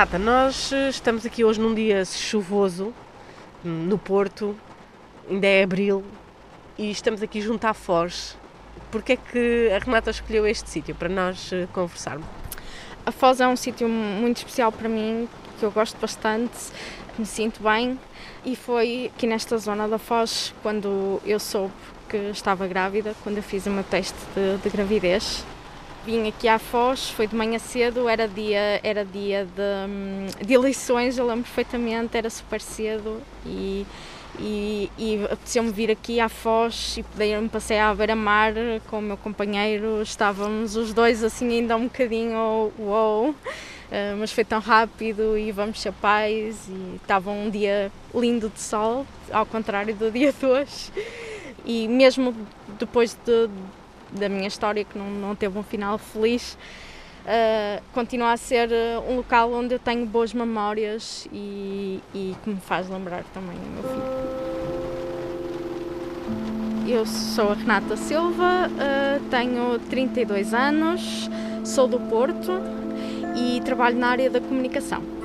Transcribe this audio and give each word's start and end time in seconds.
Renata, 0.00 0.18
nós 0.18 0.72
eh, 0.72 0.88
estamos 0.88 1.26
aqui 1.26 1.44
hoje 1.44 1.60
num 1.60 1.74
dia 1.74 2.06
chuvoso, 2.06 2.94
no 3.62 3.98
Porto, 3.98 4.56
ainda 5.28 5.46
é 5.46 5.62
abril, 5.62 6.02
e 6.78 6.90
estamos 6.90 7.22
aqui 7.22 7.42
junto 7.42 7.66
à 7.66 7.74
Foz. 7.74 8.34
Porquê 8.90 9.12
é 9.12 9.16
que 9.16 9.70
a 9.70 9.78
Renata 9.78 10.10
escolheu 10.10 10.46
este 10.46 10.70
sítio 10.70 10.94
para 10.94 11.10
nós 11.10 11.52
eh, 11.52 11.68
conversarmos? 11.74 12.26
A 13.04 13.12
Foz 13.12 13.42
é 13.42 13.46
um 13.46 13.54
sítio 13.56 13.90
muito 13.90 14.38
especial 14.38 14.72
para 14.72 14.88
mim, 14.88 15.28
que 15.58 15.66
eu 15.66 15.70
gosto 15.70 15.98
bastante, 16.00 16.56
me 17.18 17.26
sinto 17.26 17.62
bem 17.62 18.00
e 18.42 18.56
foi 18.56 19.10
aqui 19.14 19.26
nesta 19.26 19.58
zona 19.58 19.86
da 19.86 19.98
Foz 19.98 20.54
quando 20.62 21.20
eu 21.26 21.38
soube 21.38 21.74
que 22.08 22.16
estava 22.30 22.66
grávida, 22.66 23.14
quando 23.22 23.36
eu 23.36 23.42
fiz 23.42 23.66
o 23.66 23.70
meu 23.70 23.84
teste 23.84 24.16
de, 24.34 24.62
de 24.62 24.70
gravidez. 24.70 25.44
Vim 26.04 26.28
aqui 26.28 26.48
à 26.48 26.58
Foz, 26.58 27.10
foi 27.10 27.26
de 27.26 27.36
manhã 27.36 27.58
cedo, 27.58 28.08
era 28.08 28.26
dia, 28.26 28.80
era 28.82 29.04
dia 29.04 29.46
de, 29.46 30.46
de 30.46 30.54
eleições, 30.54 31.18
eu 31.18 31.26
lembro 31.26 31.42
perfeitamente, 31.42 32.16
era 32.16 32.30
super 32.30 32.60
cedo 32.60 33.20
e 33.44 33.86
e, 34.38 34.90
e 34.98 35.24
apeteceu-me 35.24 35.70
vir 35.70 35.90
aqui 35.90 36.20
à 36.20 36.28
Foz 36.28 36.96
e 36.96 37.04
daí 37.16 37.38
me 37.40 37.48
passei 37.48 37.78
à 37.78 37.94
beira-mar 37.94 38.54
com 38.88 38.98
o 38.98 39.02
meu 39.02 39.16
companheiro, 39.16 40.00
estávamos 40.02 40.76
os 40.76 40.92
dois 40.92 41.24
assim 41.24 41.50
ainda 41.50 41.76
um 41.76 41.84
bocadinho 41.84 42.72
uou, 42.78 43.30
uh, 43.30 43.34
mas 44.18 44.32
foi 44.32 44.44
tão 44.44 44.60
rápido 44.60 45.36
e 45.36 45.50
vamos 45.52 45.80
ser 45.80 45.92
pais 45.92 46.68
e 46.68 46.96
estava 46.96 47.30
um 47.30 47.50
dia 47.50 47.90
lindo 48.14 48.48
de 48.48 48.60
sol, 48.60 49.06
ao 49.30 49.44
contrário 49.44 49.94
do 49.94 50.10
dia 50.10 50.32
de 50.32 50.46
hoje. 50.46 50.90
E 51.64 51.86
mesmo 51.88 52.34
depois 52.78 53.14
de, 53.26 53.50
da 54.12 54.28
minha 54.28 54.48
história 54.48 54.84
que 54.84 54.98
não, 54.98 55.10
não 55.10 55.34
teve 55.34 55.58
um 55.58 55.62
final 55.62 55.98
feliz, 55.98 56.56
uh, 57.24 57.82
continua 57.92 58.32
a 58.32 58.36
ser 58.36 58.68
uh, 58.70 59.10
um 59.10 59.16
local 59.16 59.52
onde 59.52 59.74
eu 59.74 59.78
tenho 59.78 60.06
boas 60.06 60.32
memórias 60.32 61.28
e, 61.32 62.00
e 62.14 62.34
que 62.42 62.50
me 62.50 62.60
faz 62.60 62.88
lembrar 62.88 63.24
também 63.34 63.56
o 63.56 63.70
meu 63.74 63.82
filho. 63.82 64.50
Eu 66.88 67.06
sou 67.06 67.50
a 67.52 67.54
Renata 67.54 67.96
Silva, 67.96 68.68
uh, 68.68 69.20
tenho 69.30 69.78
32 69.88 70.52
anos, 70.52 71.30
sou 71.64 71.86
do 71.86 72.00
Porto 72.00 72.52
e 73.36 73.60
trabalho 73.60 73.96
na 73.96 74.08
área 74.08 74.28
da 74.28 74.40
comunicação. 74.40 75.19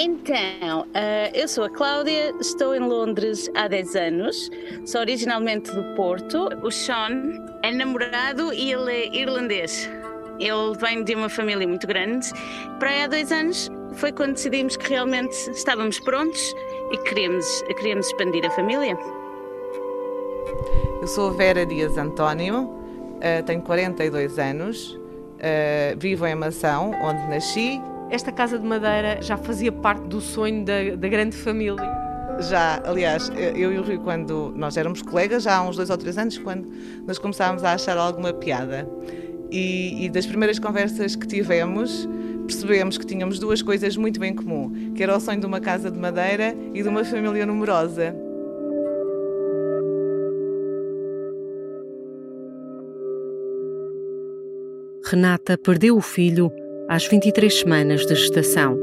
Então, 0.00 0.82
uh, 0.82 1.34
eu 1.34 1.48
sou 1.48 1.64
a 1.64 1.68
Cláudia, 1.68 2.32
estou 2.40 2.72
em 2.72 2.78
Londres 2.78 3.50
há 3.56 3.66
10 3.66 3.96
anos, 3.96 4.48
sou 4.86 5.00
originalmente 5.00 5.72
do 5.72 5.82
Porto. 5.96 6.50
O 6.62 6.70
Sean 6.70 7.32
é 7.64 7.72
namorado 7.72 8.52
e 8.54 8.72
ele 8.72 8.92
é 8.92 9.16
irlandês. 9.16 9.90
Ele 10.38 10.78
vem 10.80 11.02
de 11.02 11.16
uma 11.16 11.28
família 11.28 11.66
muito 11.66 11.84
grande. 11.84 12.30
Para 12.78 12.90
aí 12.90 13.02
há 13.02 13.06
dois 13.08 13.32
anos 13.32 13.68
foi 13.94 14.12
quando 14.12 14.34
decidimos 14.34 14.76
que 14.76 14.88
realmente 14.88 15.34
estávamos 15.50 15.98
prontos 15.98 16.54
e 16.92 16.98
queríamos, 16.98 17.62
queríamos 17.62 18.06
expandir 18.06 18.46
a 18.46 18.50
família. 18.52 18.96
Eu 21.02 21.08
sou 21.08 21.32
Vera 21.32 21.66
Dias 21.66 21.98
António, 21.98 22.66
uh, 22.66 23.42
tenho 23.44 23.62
42 23.62 24.38
anos, 24.38 24.92
uh, 24.92 25.98
vivo 25.98 26.24
em 26.24 26.36
Mação, 26.36 26.92
onde 27.02 27.26
nasci. 27.28 27.80
Esta 28.10 28.32
casa 28.32 28.58
de 28.58 28.66
madeira 28.66 29.20
já 29.20 29.36
fazia 29.36 29.70
parte 29.70 30.06
do 30.08 30.18
sonho 30.18 30.64
da, 30.64 30.96
da 30.96 31.08
grande 31.08 31.36
família? 31.36 31.84
Já, 32.40 32.80
aliás, 32.84 33.30
eu 33.36 33.70
e 33.70 33.78
o 33.78 33.82
Rui, 33.82 33.98
quando 33.98 34.50
nós 34.56 34.78
éramos 34.78 35.02
colegas, 35.02 35.42
já 35.42 35.56
há 35.56 35.62
uns 35.62 35.76
dois 35.76 35.90
ou 35.90 35.98
três 35.98 36.16
anos, 36.16 36.38
quando 36.38 36.68
nós 37.06 37.18
começámos 37.18 37.62
a 37.64 37.74
achar 37.74 37.98
alguma 37.98 38.32
piada. 38.32 38.88
E, 39.50 40.06
e 40.06 40.08
das 40.08 40.24
primeiras 40.24 40.58
conversas 40.58 41.14
que 41.16 41.26
tivemos, 41.26 42.08
percebemos 42.46 42.96
que 42.96 43.04
tínhamos 43.04 43.38
duas 43.38 43.60
coisas 43.60 43.94
muito 43.96 44.18
bem 44.18 44.34
comum, 44.34 44.92
que 44.94 45.02
era 45.02 45.14
o 45.14 45.20
sonho 45.20 45.40
de 45.40 45.46
uma 45.46 45.60
casa 45.60 45.90
de 45.90 45.98
madeira 45.98 46.56
e 46.72 46.82
de 46.82 46.88
uma 46.88 47.04
família 47.04 47.44
numerosa. 47.44 48.16
Renata 55.04 55.58
perdeu 55.58 55.96
o 55.96 56.00
filho 56.00 56.50
às 56.88 57.06
23 57.06 57.52
semanas 57.52 58.06
de 58.06 58.14
gestação. 58.14 58.76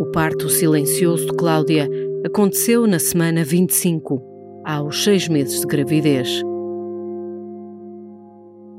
O 0.00 0.06
parto 0.12 0.48
silencioso 0.48 1.26
de 1.26 1.36
Cláudia 1.36 1.88
aconteceu 2.24 2.86
na 2.86 2.98
semana 2.98 3.44
25, 3.44 4.62
aos 4.64 5.04
seis 5.04 5.28
meses 5.28 5.60
de 5.60 5.66
gravidez. 5.66 6.28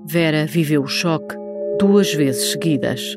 Vera 0.06 0.46
viveu 0.46 0.84
o 0.84 0.88
choque 0.88 1.36
duas 1.80 2.14
vezes 2.14 2.52
seguidas. 2.52 3.16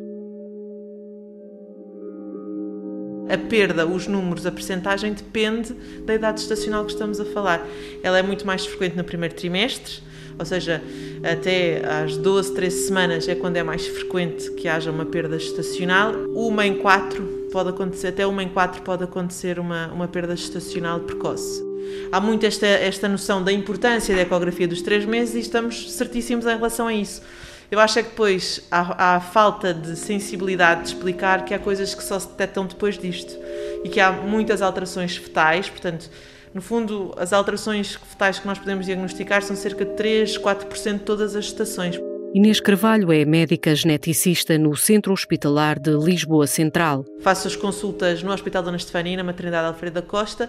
a 3.31 3.39
perda, 3.39 3.87
os 3.87 4.09
números, 4.09 4.45
a 4.45 4.51
percentagem 4.51 5.13
depende 5.13 5.73
da 6.05 6.15
idade 6.15 6.41
estacional 6.41 6.85
que 6.85 6.91
estamos 6.91 7.21
a 7.21 7.25
falar. 7.25 7.65
Ela 8.03 8.19
é 8.19 8.23
muito 8.23 8.45
mais 8.45 8.67
frequente 8.67 8.97
no 8.97 9.05
primeiro 9.05 9.37
trimestre, 9.37 10.03
ou 10.41 10.47
seja, 10.47 10.83
até 11.23 11.83
às 11.87 12.17
12, 12.17 12.55
13 12.55 12.87
semanas 12.87 13.29
é 13.29 13.35
quando 13.35 13.59
é 13.59 13.63
mais 13.63 13.87
frequente 13.87 14.51
que 14.53 14.67
haja 14.67 14.91
uma 14.91 15.05
perda 15.05 15.39
gestacional. 15.39 16.15
Uma 16.35 16.67
em 16.67 16.79
quatro 16.79 17.23
pode 17.53 17.69
acontecer, 17.69 18.09
até 18.09 18.27
uma 18.27 18.43
em 18.43 18.49
quatro 18.49 18.81
pode 18.81 19.05
acontecer 19.05 19.59
uma, 19.59 19.89
uma 19.89 20.09
perda 20.09 20.35
gestacional 20.35 20.99
precoce. 21.01 21.63
Há 22.11 22.19
muito 22.23 22.47
esta, 22.47 22.67
esta 22.67 23.07
noção 23.07 23.45
da 23.45 23.53
importância 23.53 24.17
da 24.17 24.23
ecografia 24.23 24.67
dos 24.67 24.81
três 24.81 25.05
meses 25.05 25.35
e 25.35 25.41
estamos 25.41 25.93
certíssimos 25.93 26.47
em 26.47 26.57
relação 26.57 26.87
a 26.87 26.95
isso. 26.95 27.21
Eu 27.71 27.79
acho 27.79 27.99
é 27.99 28.03
que 28.03 28.09
depois 28.09 28.67
há, 28.71 29.17
há 29.17 29.21
falta 29.21 29.75
de 29.75 29.95
sensibilidade 29.95 30.85
de 30.85 30.89
explicar 30.89 31.45
que 31.45 31.53
há 31.53 31.59
coisas 31.59 31.95
que 31.95 32.03
só 32.03 32.19
se 32.19 32.29
detectam 32.29 32.65
depois 32.65 32.97
disto 32.97 33.37
e 33.85 33.91
que 33.91 34.01
há 34.01 34.11
muitas 34.11 34.63
alterações 34.63 35.17
fetais, 35.17 35.69
portanto, 35.69 36.11
no 36.53 36.61
fundo, 36.61 37.15
as 37.17 37.33
alterações 37.33 37.95
fetais 37.95 38.39
que 38.39 38.47
nós 38.47 38.59
podemos 38.59 38.87
diagnosticar 38.87 39.43
são 39.43 39.55
cerca 39.55 39.85
de 39.85 39.95
3, 39.95 40.39
4% 40.39 40.93
de 40.95 40.99
todas 41.01 41.37
as 41.37 41.45
gestações. 41.45 41.99
Inês 42.33 42.61
Carvalho 42.61 43.13
é 43.13 43.25
médica 43.25 43.75
geneticista 43.75 44.57
no 44.57 44.77
Centro 44.77 45.13
Hospitalar 45.13 45.81
de 45.81 45.91
Lisboa 45.91 46.47
Central. 46.47 47.05
Faço 47.21 47.49
as 47.49 47.57
consultas 47.57 48.23
no 48.23 48.33
Hospital 48.33 48.63
Dona 48.63 48.77
Estefania, 48.77 49.17
na 49.17 49.25
Maternidade 49.25 49.67
Alfredo 49.67 49.95
da 49.95 50.03
Costa, 50.03 50.49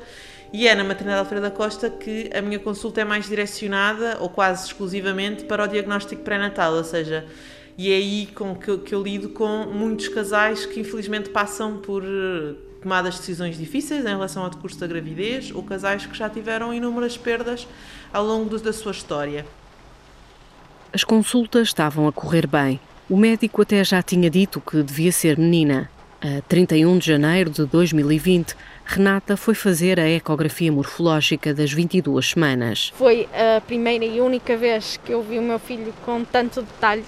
e 0.53 0.67
é 0.67 0.75
na 0.75 0.83
Maternidade 0.83 1.21
Alfredo 1.21 1.41
da 1.41 1.51
Costa 1.51 1.89
que 1.89 2.29
a 2.35 2.41
minha 2.41 2.59
consulta 2.59 3.01
é 3.01 3.03
mais 3.03 3.27
direcionada, 3.27 4.17
ou 4.19 4.29
quase 4.29 4.67
exclusivamente, 4.67 5.45
para 5.45 5.63
o 5.63 5.67
diagnóstico 5.67 6.21
pré-natal, 6.21 6.75
ou 6.75 6.83
seja, 6.83 7.25
e 7.75 7.91
é 7.91 7.95
aí 7.95 8.27
com 8.27 8.55
que 8.55 8.93
eu 8.93 9.01
lido 9.01 9.29
com 9.29 9.65
muitos 9.65 10.07
casais 10.07 10.67
que 10.67 10.79
infelizmente 10.79 11.29
passam 11.29 11.77
por 11.77 12.03
tomadas 12.81 13.19
decisões 13.19 13.57
difíceis 13.57 14.03
em 14.03 14.09
relação 14.09 14.43
ao 14.43 14.49
decurso 14.49 14.79
da 14.79 14.87
gravidez 14.87 15.51
ou 15.53 15.61
casais 15.63 16.05
que 16.05 16.17
já 16.17 16.29
tiveram 16.29 16.73
inúmeras 16.73 17.17
perdas 17.17 17.67
ao 18.11 18.25
longo 18.25 18.57
da 18.57 18.73
sua 18.73 18.91
história. 18.91 19.45
As 20.91 21.03
consultas 21.03 21.69
estavam 21.69 22.07
a 22.07 22.11
correr 22.11 22.47
bem. 22.47 22.79
O 23.09 23.15
médico 23.15 23.61
até 23.61 23.83
já 23.83 24.01
tinha 24.01 24.29
dito 24.29 24.59
que 24.59 24.81
devia 24.83 25.11
ser 25.11 25.37
menina. 25.37 25.89
A 26.21 26.41
31 26.47 26.97
de 26.97 27.07
janeiro 27.07 27.49
de 27.49 27.65
2020, 27.65 28.55
Renata 28.85 29.35
foi 29.35 29.55
fazer 29.55 29.99
a 29.99 30.07
ecografia 30.09 30.71
morfológica 30.71 31.53
das 31.53 31.71
22 31.71 32.29
semanas. 32.29 32.91
Foi 32.95 33.27
a 33.33 33.59
primeira 33.61 34.05
e 34.05 34.21
única 34.21 34.55
vez 34.55 34.99
que 35.03 35.13
eu 35.13 35.23
vi 35.23 35.39
o 35.39 35.41
meu 35.41 35.57
filho 35.57 35.93
com 36.05 36.23
tanto 36.23 36.61
detalhe. 36.61 37.03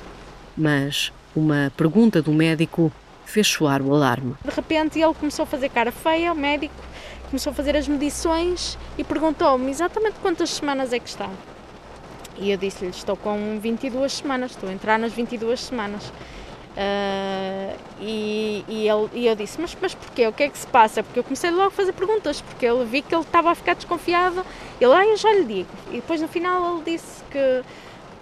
Mas 0.58 1.12
uma 1.36 1.72
pergunta 1.76 2.22
do 2.22 2.32
médico 2.32 2.92
fez 3.34 3.48
soar 3.48 3.82
o 3.82 3.94
alarme. 3.94 4.36
De 4.44 4.52
repente 4.52 5.00
ele 5.00 5.14
começou 5.16 5.44
a 5.44 5.46
fazer 5.46 5.70
cara 5.70 5.92
feia, 5.92 6.32
o 6.32 6.36
médico 6.36 6.76
começou 7.30 7.50
a 7.50 7.54
fazer 7.54 7.76
as 7.76 7.88
medições 7.88 8.78
e 8.96 9.04
perguntou-me 9.04 9.72
exatamente 9.72 10.20
quantas 10.22 10.52
semanas 10.52 10.94
é 10.94 11.00
que 11.00 11.10
está. 11.10 11.28
E 12.38 12.52
eu 12.52 12.58
disse-lhe, 12.58 12.92
estou 12.92 13.18
com 13.18 13.60
22 13.60 14.14
semanas, 14.14 14.52
estou 14.52 14.70
a 14.70 14.74
entrar 14.74 15.00
nas 15.00 15.14
22 15.14 15.60
semanas. 15.60 16.14
Uh, 16.76 17.78
e, 18.00 18.64
e, 18.68 18.88
ele, 18.88 19.10
e 19.14 19.28
eu 19.28 19.36
disse, 19.36 19.60
mas, 19.60 19.76
mas 19.82 19.96
porquê? 19.96 20.28
O 20.28 20.34
que 20.34 20.44
é 20.44 20.50
que 20.50 20.58
se 20.58 20.68
passa? 20.68 21.02
Porque 21.02 21.20
eu 21.20 21.24
comecei 21.24 21.50
logo 21.50 21.68
a 21.68 21.72
fazer 21.72 21.94
perguntas, 21.94 22.40
porque 22.42 22.66
eu 22.66 22.86
vi 22.86 23.02
que 23.02 23.14
ele 23.14 23.24
estava 23.24 23.50
a 23.50 23.56
ficar 23.56 23.74
desconfiado. 23.74 24.46
Ele, 24.80 24.94
ah, 24.94 25.06
eu 25.06 25.18
já 25.18 25.32
lhe 25.34 25.44
digo. 25.44 25.70
E 25.90 25.96
depois 25.96 26.22
no 26.22 26.28
final 26.28 26.76
ele 26.76 26.84
disse 26.92 27.24
que 27.32 27.64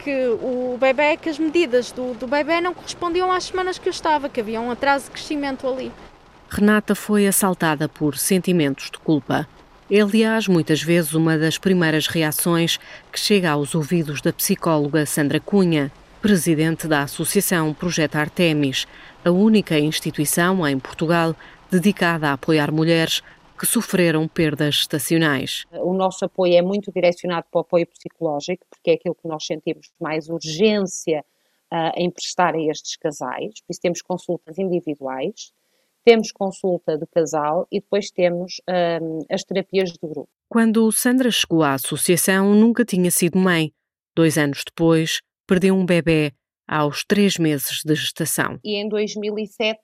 que 0.04 0.28
o 0.42 0.78
bebê, 0.80 1.16
que 1.16 1.30
as 1.30 1.38
medidas 1.38 1.92
do, 1.92 2.14
do 2.16 2.28
bebê 2.28 2.60
não 2.60 2.74
correspondiam 2.74 3.32
às 3.32 3.46
semanas 3.46 3.78
que 3.78 3.88
eu 3.88 3.92
estava, 3.92 4.28
que 4.28 4.40
havia 4.40 4.60
um 4.60 4.72
atraso 4.72 5.06
de 5.06 5.12
crescimento 5.12 5.68
ali. 5.68 5.92
Renata 6.50 6.96
foi 6.96 7.28
assaltada 7.28 7.88
por 7.88 8.18
sentimentos 8.18 8.90
de 8.92 8.98
culpa. 8.98 9.48
É, 9.90 10.02
aliás, 10.02 10.48
muitas 10.48 10.82
vezes 10.82 11.14
uma 11.14 11.38
das 11.38 11.58
primeiras 11.58 12.08
reações 12.08 12.80
que 13.12 13.20
chega 13.20 13.52
aos 13.52 13.76
ouvidos 13.76 14.22
da 14.22 14.34
psicóloga 14.34 15.06
Sandra 15.06 15.40
Cunha, 15.40 15.92
presidente 16.22 16.88
da 16.88 17.04
Associação 17.04 17.74
Projeto 17.74 18.16
Artemis, 18.16 18.88
a 19.24 19.32
única 19.32 19.78
instituição 19.78 20.68
em 20.68 20.80
Portugal 20.80 21.36
dedicada 21.70 22.30
a 22.30 22.34
apoiar 22.34 22.72
mulheres 22.72 23.22
que 23.62 23.68
sofreram 23.68 24.28
perdas 24.28 24.74
estacionais. 24.74 25.66
O 25.72 25.94
nosso 25.94 26.26
apoio 26.26 26.56
é 26.56 26.64
muito 26.64 26.92
direcionado 26.92 27.46
para 27.52 27.60
o 27.60 27.62
apoio 27.62 27.86
psicológico, 27.86 28.66
porque 28.68 28.90
é 28.90 28.94
aquilo 28.96 29.14
que 29.14 29.28
nós 29.28 29.46
sentimos 29.46 29.92
mais 30.02 30.30
urgência 30.30 31.24
a 31.70 31.94
emprestar 31.96 32.56
a 32.56 32.60
estes 32.60 32.98
casais, 32.98 33.62
por 33.62 33.72
isso 33.72 33.80
temos 33.80 34.02
consultas 34.02 34.58
individuais, 34.58 35.54
temos 36.04 36.32
consulta 36.32 36.98
de 36.98 37.06
casal 37.06 37.68
e 37.72 37.80
depois 37.80 38.10
temos 38.10 38.60
um, 38.68 39.20
as 39.30 39.44
terapias 39.44 39.92
de 39.92 40.00
grupo. 40.02 40.28
Quando 40.50 40.92
Sandra 40.92 41.30
chegou 41.30 41.62
à 41.62 41.76
associação, 41.76 42.56
nunca 42.56 42.84
tinha 42.84 43.12
sido 43.12 43.38
mãe. 43.38 43.72
Dois 44.16 44.40
anos 44.40 44.64
depois, 44.66 45.20
perdeu 45.46 45.76
um 45.76 45.86
bebê 45.86 46.34
aos 46.68 47.04
três 47.06 47.38
meses 47.38 47.84
de 47.86 47.94
gestação. 47.94 48.58
E 48.64 48.76
em 48.76 48.90
2007 48.90 49.80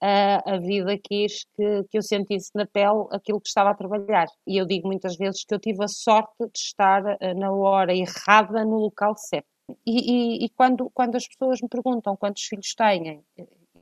a, 0.00 0.54
a 0.54 0.58
vida 0.58 0.96
quis 0.98 1.44
que, 1.54 1.84
que 1.90 1.98
eu 1.98 2.02
sentisse 2.02 2.50
na 2.54 2.66
pele 2.66 3.06
aquilo 3.10 3.40
que 3.40 3.48
estava 3.48 3.70
a 3.70 3.74
trabalhar. 3.74 4.26
E 4.46 4.56
eu 4.56 4.66
digo 4.66 4.88
muitas 4.88 5.16
vezes 5.16 5.44
que 5.44 5.54
eu 5.54 5.58
tive 5.60 5.84
a 5.84 5.88
sorte 5.88 6.32
de 6.38 6.58
estar 6.58 7.16
eh, 7.20 7.34
na 7.34 7.52
hora 7.52 7.94
errada 7.94 8.64
no 8.64 8.78
local 8.78 9.14
certo. 9.16 9.46
E, 9.86 10.42
e, 10.42 10.44
e 10.46 10.48
quando, 10.50 10.90
quando 10.90 11.16
as 11.16 11.28
pessoas 11.28 11.60
me 11.60 11.68
perguntam 11.68 12.16
quantos 12.16 12.42
filhos 12.42 12.74
têm, 12.74 13.22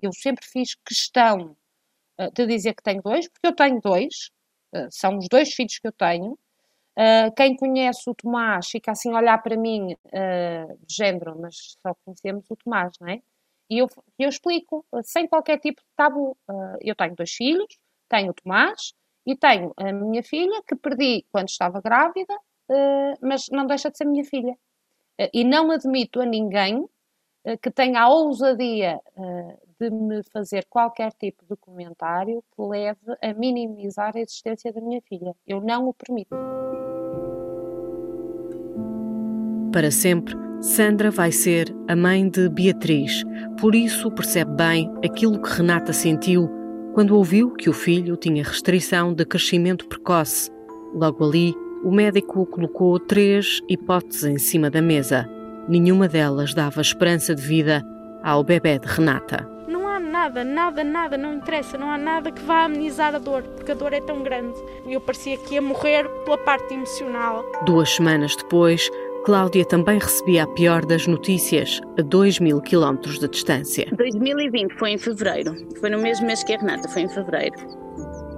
eu 0.02 0.12
sempre 0.12 0.44
fiz 0.44 0.74
questão 0.84 1.56
eh, 2.18 2.30
de 2.30 2.46
dizer 2.46 2.74
que 2.74 2.82
tenho 2.82 3.02
dois, 3.02 3.28
porque 3.28 3.46
eu 3.46 3.54
tenho 3.54 3.80
dois, 3.80 4.30
eh, 4.74 4.88
são 4.90 5.18
os 5.18 5.28
dois 5.28 5.54
filhos 5.54 5.78
que 5.78 5.86
eu 5.86 5.92
tenho. 5.92 6.38
quem 7.36 7.56
conhece 7.56 8.10
o 8.10 8.14
Tomás 8.14 8.68
fica 8.70 8.90
assim 8.90 9.12
a 9.12 9.18
olhar 9.18 9.38
para 9.40 9.56
mim 9.56 9.96
de 10.86 10.94
género, 10.96 11.38
mas 11.40 11.76
só 11.80 11.94
conhecemos 12.04 12.44
o 12.50 12.56
Tomás, 12.56 12.92
não 13.00 13.08
é? 13.08 13.22
E 13.70 13.78
eu, 13.78 13.88
eu 14.18 14.28
explico, 14.28 14.84
sem 15.02 15.26
qualquer 15.26 15.58
tipo 15.58 15.80
de 15.80 15.88
tabu. 15.96 16.36
Uh, 16.48 16.78
eu 16.80 16.94
tenho 16.94 17.14
dois 17.14 17.30
filhos, 17.30 17.66
tenho 18.08 18.30
o 18.30 18.34
Tomás 18.34 18.94
e 19.26 19.36
tenho 19.36 19.72
a 19.76 19.92
minha 19.92 20.22
filha, 20.22 20.62
que 20.66 20.74
perdi 20.74 21.26
quando 21.30 21.48
estava 21.48 21.80
grávida, 21.80 22.34
uh, 22.34 23.18
mas 23.20 23.46
não 23.50 23.66
deixa 23.66 23.90
de 23.90 23.98
ser 23.98 24.06
minha 24.06 24.24
filha. 24.24 24.56
E 25.34 25.42
não 25.42 25.70
admito 25.72 26.20
a 26.20 26.24
ninguém 26.24 26.88
que 27.60 27.72
tenha 27.72 28.02
a 28.02 28.08
ousadia 28.08 29.00
de 29.80 29.90
me 29.90 30.22
fazer 30.32 30.64
qualquer 30.70 31.12
tipo 31.12 31.44
de 31.44 31.56
comentário 31.56 32.40
que 32.54 32.62
leve 32.62 33.16
a 33.20 33.34
minimizar 33.34 34.16
a 34.16 34.20
existência 34.20 34.72
da 34.72 34.80
minha 34.80 35.02
filha. 35.02 35.34
Eu 35.44 35.60
não 35.60 35.88
o 35.88 35.94
permito. 35.94 36.36
Para 39.72 39.90
sempre 39.90 40.47
Sandra 40.60 41.08
vai 41.08 41.30
ser 41.30 41.72
a 41.86 41.94
mãe 41.94 42.28
de 42.28 42.48
Beatriz, 42.48 43.22
por 43.60 43.76
isso 43.76 44.10
percebe 44.10 44.50
bem 44.56 44.92
aquilo 45.04 45.40
que 45.40 45.50
Renata 45.50 45.92
sentiu 45.92 46.50
quando 46.94 47.14
ouviu 47.14 47.52
que 47.52 47.70
o 47.70 47.72
filho 47.72 48.16
tinha 48.16 48.42
restrição 48.42 49.14
de 49.14 49.24
crescimento 49.24 49.86
precoce. 49.86 50.50
Logo 50.92 51.24
ali, 51.24 51.54
o 51.84 51.92
médico 51.92 52.44
colocou 52.46 52.98
três 52.98 53.60
hipóteses 53.68 54.24
em 54.24 54.36
cima 54.36 54.68
da 54.68 54.82
mesa. 54.82 55.30
Nenhuma 55.68 56.08
delas 56.08 56.52
dava 56.54 56.80
esperança 56.80 57.36
de 57.36 57.42
vida 57.42 57.84
ao 58.24 58.42
bebê 58.42 58.80
de 58.80 58.88
Renata. 58.88 59.48
Não 59.68 59.86
há 59.86 60.00
nada, 60.00 60.42
nada, 60.42 60.82
nada, 60.82 61.16
não 61.16 61.34
interessa, 61.34 61.78
não 61.78 61.88
há 61.88 61.98
nada 61.98 62.32
que 62.32 62.42
vá 62.42 62.64
amenizar 62.64 63.14
a 63.14 63.18
dor, 63.18 63.42
porque 63.42 63.70
a 63.70 63.76
dor 63.76 63.92
é 63.92 64.00
tão 64.00 64.24
grande. 64.24 64.58
E 64.88 64.94
eu 64.94 65.00
parecia 65.00 65.36
que 65.36 65.54
ia 65.54 65.62
morrer 65.62 66.08
pela 66.24 66.38
parte 66.38 66.74
emocional. 66.74 67.44
Duas 67.64 67.90
semanas 67.90 68.34
depois, 68.34 68.90
Cláudia 69.28 69.62
também 69.62 69.98
recebia 69.98 70.44
a 70.44 70.46
pior 70.46 70.86
das 70.86 71.06
notícias, 71.06 71.82
a 71.98 72.00
2 72.00 72.40
mil 72.40 72.62
quilómetros 72.62 73.18
de 73.18 73.28
distância. 73.28 73.86
2020 73.94 74.72
foi 74.78 74.92
em 74.92 74.96
fevereiro. 74.96 75.54
Foi 75.78 75.90
no 75.90 75.98
mesmo 75.98 76.26
mês 76.26 76.42
que 76.42 76.54
a 76.54 76.58
Renata, 76.58 76.88
foi 76.88 77.02
em 77.02 77.08
fevereiro. 77.10 77.54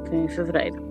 Foi 0.08 0.18
em 0.18 0.26
fevereiro. 0.26 0.82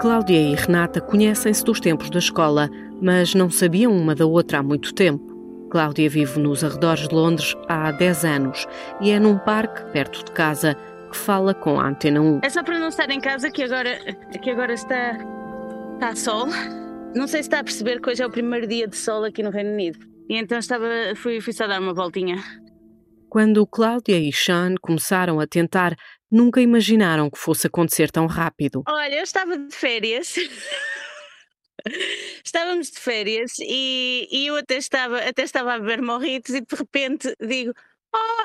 Cláudia 0.00 0.36
e 0.36 0.56
Renata 0.56 1.00
conhecem-se 1.00 1.62
dos 1.62 1.78
tempos 1.78 2.10
da 2.10 2.18
escola, 2.18 2.68
mas 3.00 3.36
não 3.36 3.48
sabiam 3.48 3.92
uma 3.92 4.16
da 4.16 4.26
outra 4.26 4.58
há 4.58 4.62
muito 4.64 4.92
tempo. 4.92 5.68
Cláudia 5.70 6.10
vive 6.10 6.40
nos 6.40 6.64
arredores 6.64 7.06
de 7.06 7.14
Londres 7.14 7.54
há 7.68 7.92
10 7.92 8.24
anos 8.24 8.66
e 9.00 9.12
é 9.12 9.20
num 9.20 9.38
parque 9.38 9.80
perto 9.92 10.24
de 10.24 10.32
casa 10.32 10.76
que 11.08 11.16
fala 11.16 11.54
com 11.54 11.78
a 11.78 11.86
Antena 11.86 12.20
1. 12.20 12.40
É 12.42 12.50
só 12.50 12.64
para 12.64 12.80
não 12.80 12.88
estar 12.88 13.08
em 13.10 13.20
casa 13.20 13.48
que 13.48 13.62
agora, 13.62 13.96
que 14.42 14.50
agora 14.50 14.74
está, 14.74 15.18
está 15.94 16.16
sol 16.16 16.48
não 17.14 17.26
sei 17.26 17.42
se 17.42 17.48
está 17.48 17.60
a 17.60 17.64
perceber 17.64 18.00
que 18.00 18.10
hoje 18.10 18.22
é 18.22 18.26
o 18.26 18.30
primeiro 18.30 18.66
dia 18.66 18.88
de 18.88 18.96
sol 18.96 19.24
aqui 19.24 19.42
no 19.42 19.50
Reino 19.50 19.70
Unido. 19.70 19.98
E 20.28 20.36
então 20.36 20.58
estava, 20.58 20.86
fui, 21.16 21.40
fui 21.40 21.52
só 21.52 21.66
dar 21.66 21.80
uma 21.80 21.94
voltinha. 21.94 22.42
Quando 23.28 23.66
Cláudia 23.66 24.18
e 24.18 24.32
Sean 24.32 24.74
começaram 24.80 25.40
a 25.40 25.46
tentar, 25.46 25.94
nunca 26.30 26.60
imaginaram 26.60 27.30
que 27.30 27.38
fosse 27.38 27.66
acontecer 27.66 28.10
tão 28.10 28.26
rápido. 28.26 28.82
Olha, 28.88 29.16
eu 29.16 29.22
estava 29.22 29.56
de 29.56 29.74
férias. 29.74 30.34
Estávamos 32.44 32.90
de 32.90 32.98
férias 32.98 33.58
e, 33.60 34.26
e, 34.30 34.46
eu 34.46 34.56
até 34.56 34.76
estava, 34.76 35.18
até 35.18 35.42
estava 35.42 35.74
a 35.74 35.78
beber 35.78 36.00
morritos 36.00 36.54
e 36.54 36.62
de 36.62 36.74
repente 36.74 37.34
digo: 37.40 37.74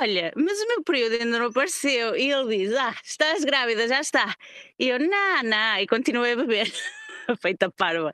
Olha, 0.02 0.34
mas 0.36 0.60
o 0.60 0.68
meu 0.68 0.84
período 0.84 1.14
ainda 1.14 1.40
não 1.40 1.46
apareceu. 1.46 2.18
E 2.18 2.32
ele 2.32 2.58
diz: 2.58 2.76
Ah, 2.76 2.94
estás 3.04 3.46
grávida, 3.46 3.88
já 3.88 4.02
está. 4.02 4.36
E 4.78 4.90
eu: 4.90 5.00
Não, 5.00 5.44
não, 5.44 5.80
e 5.80 5.88
continuei 5.88 6.34
a 6.34 6.36
beber. 6.36 6.70
Feita 7.42 7.72
parva. 7.72 8.12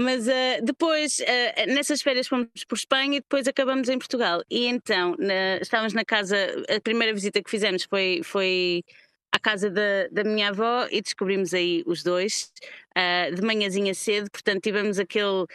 Mas 0.00 0.28
uh, 0.28 0.62
depois, 0.62 1.18
uh, 1.18 1.74
nessas 1.74 2.00
férias 2.00 2.28
fomos 2.28 2.46
por 2.68 2.76
Espanha 2.76 3.16
e 3.16 3.20
depois 3.20 3.48
acabamos 3.48 3.88
em 3.88 3.98
Portugal. 3.98 4.44
E 4.48 4.66
então, 4.66 5.16
na, 5.18 5.56
estávamos 5.60 5.92
na 5.92 6.04
casa, 6.04 6.36
a 6.68 6.80
primeira 6.80 7.12
visita 7.12 7.42
que 7.42 7.50
fizemos 7.50 7.82
foi, 7.82 8.20
foi 8.22 8.84
à 9.32 9.40
casa 9.40 9.68
da, 9.68 10.06
da 10.12 10.22
minha 10.22 10.50
avó 10.50 10.86
e 10.92 11.02
descobrimos 11.02 11.52
aí 11.52 11.82
os 11.84 12.04
dois, 12.04 12.52
uh, 12.96 13.34
de 13.34 13.42
manhãzinha 13.42 13.92
cedo, 13.92 14.30
portanto 14.30 14.62
tivemos 14.62 15.00
aquele 15.00 15.46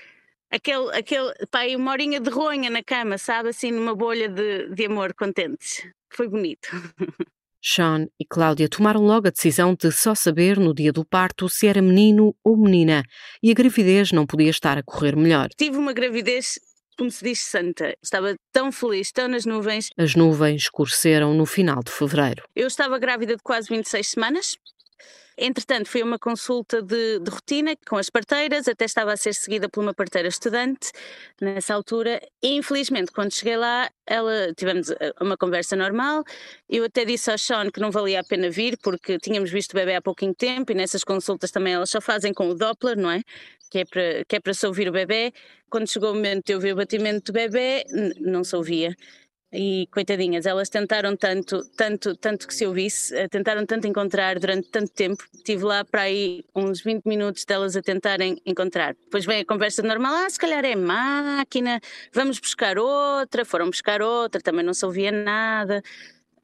aquele, 0.51 0.91
aquele 0.93 1.33
pai, 1.49 1.75
uma 1.77 1.91
horinha 1.91 2.19
de 2.19 2.29
ronha 2.29 2.69
na 2.69 2.83
cama, 2.83 3.17
sabe, 3.17 3.49
assim, 3.49 3.71
numa 3.71 3.95
bolha 3.95 4.27
de, 4.27 4.67
de 4.75 4.85
amor 4.85 5.13
contentes. 5.13 5.87
Foi 6.09 6.27
bonito. 6.27 6.67
Sean 7.63 8.07
e 8.19 8.25
Cláudia 8.25 8.67
tomaram 8.67 9.01
logo 9.01 9.27
a 9.27 9.31
decisão 9.31 9.73
de 9.73 9.89
só 9.91 10.13
saber 10.13 10.59
no 10.59 10.73
dia 10.73 10.91
do 10.91 11.05
parto 11.05 11.47
se 11.47 11.65
era 11.65 11.81
menino 11.81 12.35
ou 12.43 12.57
menina 12.57 13.03
e 13.41 13.49
a 13.49 13.53
gravidez 13.53 14.11
não 14.11 14.25
podia 14.25 14.49
estar 14.49 14.77
a 14.77 14.83
correr 14.83 15.15
melhor. 15.15 15.47
Tive 15.57 15.77
uma 15.77 15.93
gravidez 15.93 16.59
como 16.97 17.09
se 17.09 17.23
diz 17.23 17.39
santa. 17.39 17.95
Estava 18.03 18.35
tão 18.51 18.71
feliz, 18.71 19.11
tão 19.11 19.27
nas 19.27 19.45
nuvens. 19.45 19.89
As 19.97 20.15
nuvens 20.15 20.63
escureceram 20.63 21.33
no 21.33 21.45
final 21.45 21.81
de 21.83 21.91
fevereiro. 21.91 22.43
Eu 22.55 22.67
estava 22.67 22.99
grávida 22.99 23.35
de 23.35 23.41
quase 23.43 23.69
26 23.69 24.07
semanas. 24.09 24.55
Entretanto, 25.37 25.89
foi 25.89 26.03
uma 26.03 26.19
consulta 26.19 26.81
de, 26.81 27.19
de, 27.19 27.29
rotina 27.29 27.75
com 27.87 27.97
as 27.97 28.09
parteiras, 28.09 28.67
até 28.67 28.85
estava 28.85 29.13
a 29.13 29.17
ser 29.17 29.33
seguida 29.33 29.67
por 29.67 29.81
uma 29.81 29.93
parteira 29.93 30.27
estudante 30.27 30.91
nessa 31.41 31.73
altura. 31.73 32.21
E, 32.41 32.55
infelizmente, 32.55 33.11
quando 33.11 33.33
cheguei 33.33 33.57
lá, 33.57 33.89
ela 34.05 34.53
tivemos 34.55 34.91
eh, 34.91 35.13
uma 35.19 35.35
conversa 35.37 35.75
normal. 35.75 36.23
Eu 36.69 36.85
até 36.85 37.05
disse 37.05 37.31
ao 37.31 37.37
Sean 37.37 37.71
que 37.71 37.79
não 37.79 37.91
valia 37.91 38.19
a 38.19 38.23
pena 38.23 38.49
vir, 38.49 38.77
porque 38.77 39.17
tínhamos 39.17 39.49
visto 39.51 39.71
o 39.71 39.75
bebê 39.75 39.95
há 39.95 40.01
pouquinho 40.01 40.35
tempo 40.35 40.71
e 40.71 40.75
nessas 40.75 41.03
consultas 41.03 41.51
também 41.51 41.73
elas 41.73 41.89
só 41.89 41.99
fazem 41.99 42.33
com 42.33 42.49
o 42.49 42.55
Doppler, 42.55 42.97
não 42.97 43.09
é? 43.09 43.21
Que 43.71 43.79
é 43.79 43.85
para, 43.85 44.25
que 44.25 44.35
é 44.35 44.39
para 44.39 44.53
se 44.53 44.67
ouvir 44.67 44.87
o 44.87 44.91
bebê. 44.91 45.33
Quando 45.69 45.89
chegou 45.89 46.11
o 46.11 46.15
momento 46.15 46.45
de 46.45 46.53
eu 46.53 46.57
ouvir 46.57 46.73
o 46.73 46.75
batimento 46.75 47.31
do 47.31 47.33
bebê, 47.33 47.83
não 48.19 48.43
se 48.43 48.55
ouvia. 48.55 48.95
E 49.55 49.87
coitadinhas, 49.91 50.47
elas 50.47 50.67
tentaram 50.67 51.15
tanto, 51.15 51.63
tanto, 51.77 52.15
tanto 52.15 52.47
que 52.47 52.55
se 52.55 52.65
ouvisse, 52.65 53.15
eh, 53.15 53.27
tentaram 53.27 53.67
tanto 53.67 53.85
encontrar 53.85 54.39
durante 54.39 54.67
tanto 54.69 54.91
tempo. 54.91 55.23
Tive 55.43 55.63
lá 55.63 55.85
para 55.85 56.01
aí 56.01 56.43
uns 56.55 56.81
20 56.81 57.05
minutos 57.05 57.45
delas 57.45 57.75
a 57.75 57.81
tentarem 57.81 58.41
encontrar. 58.47 58.95
Depois 58.95 59.25
vem 59.25 59.41
a 59.41 59.45
conversa 59.45 59.83
normal: 59.83 60.11
ah, 60.15 60.29
se 60.29 60.39
calhar 60.39 60.65
é 60.65 60.75
máquina, 60.75 61.79
vamos 62.11 62.39
buscar 62.39 62.79
outra. 62.79 63.45
Foram 63.45 63.69
buscar 63.69 64.01
outra, 64.01 64.41
também 64.41 64.65
não 64.65 64.73
se 64.73 64.83
ouvia 64.87 65.11
nada. 65.11 65.83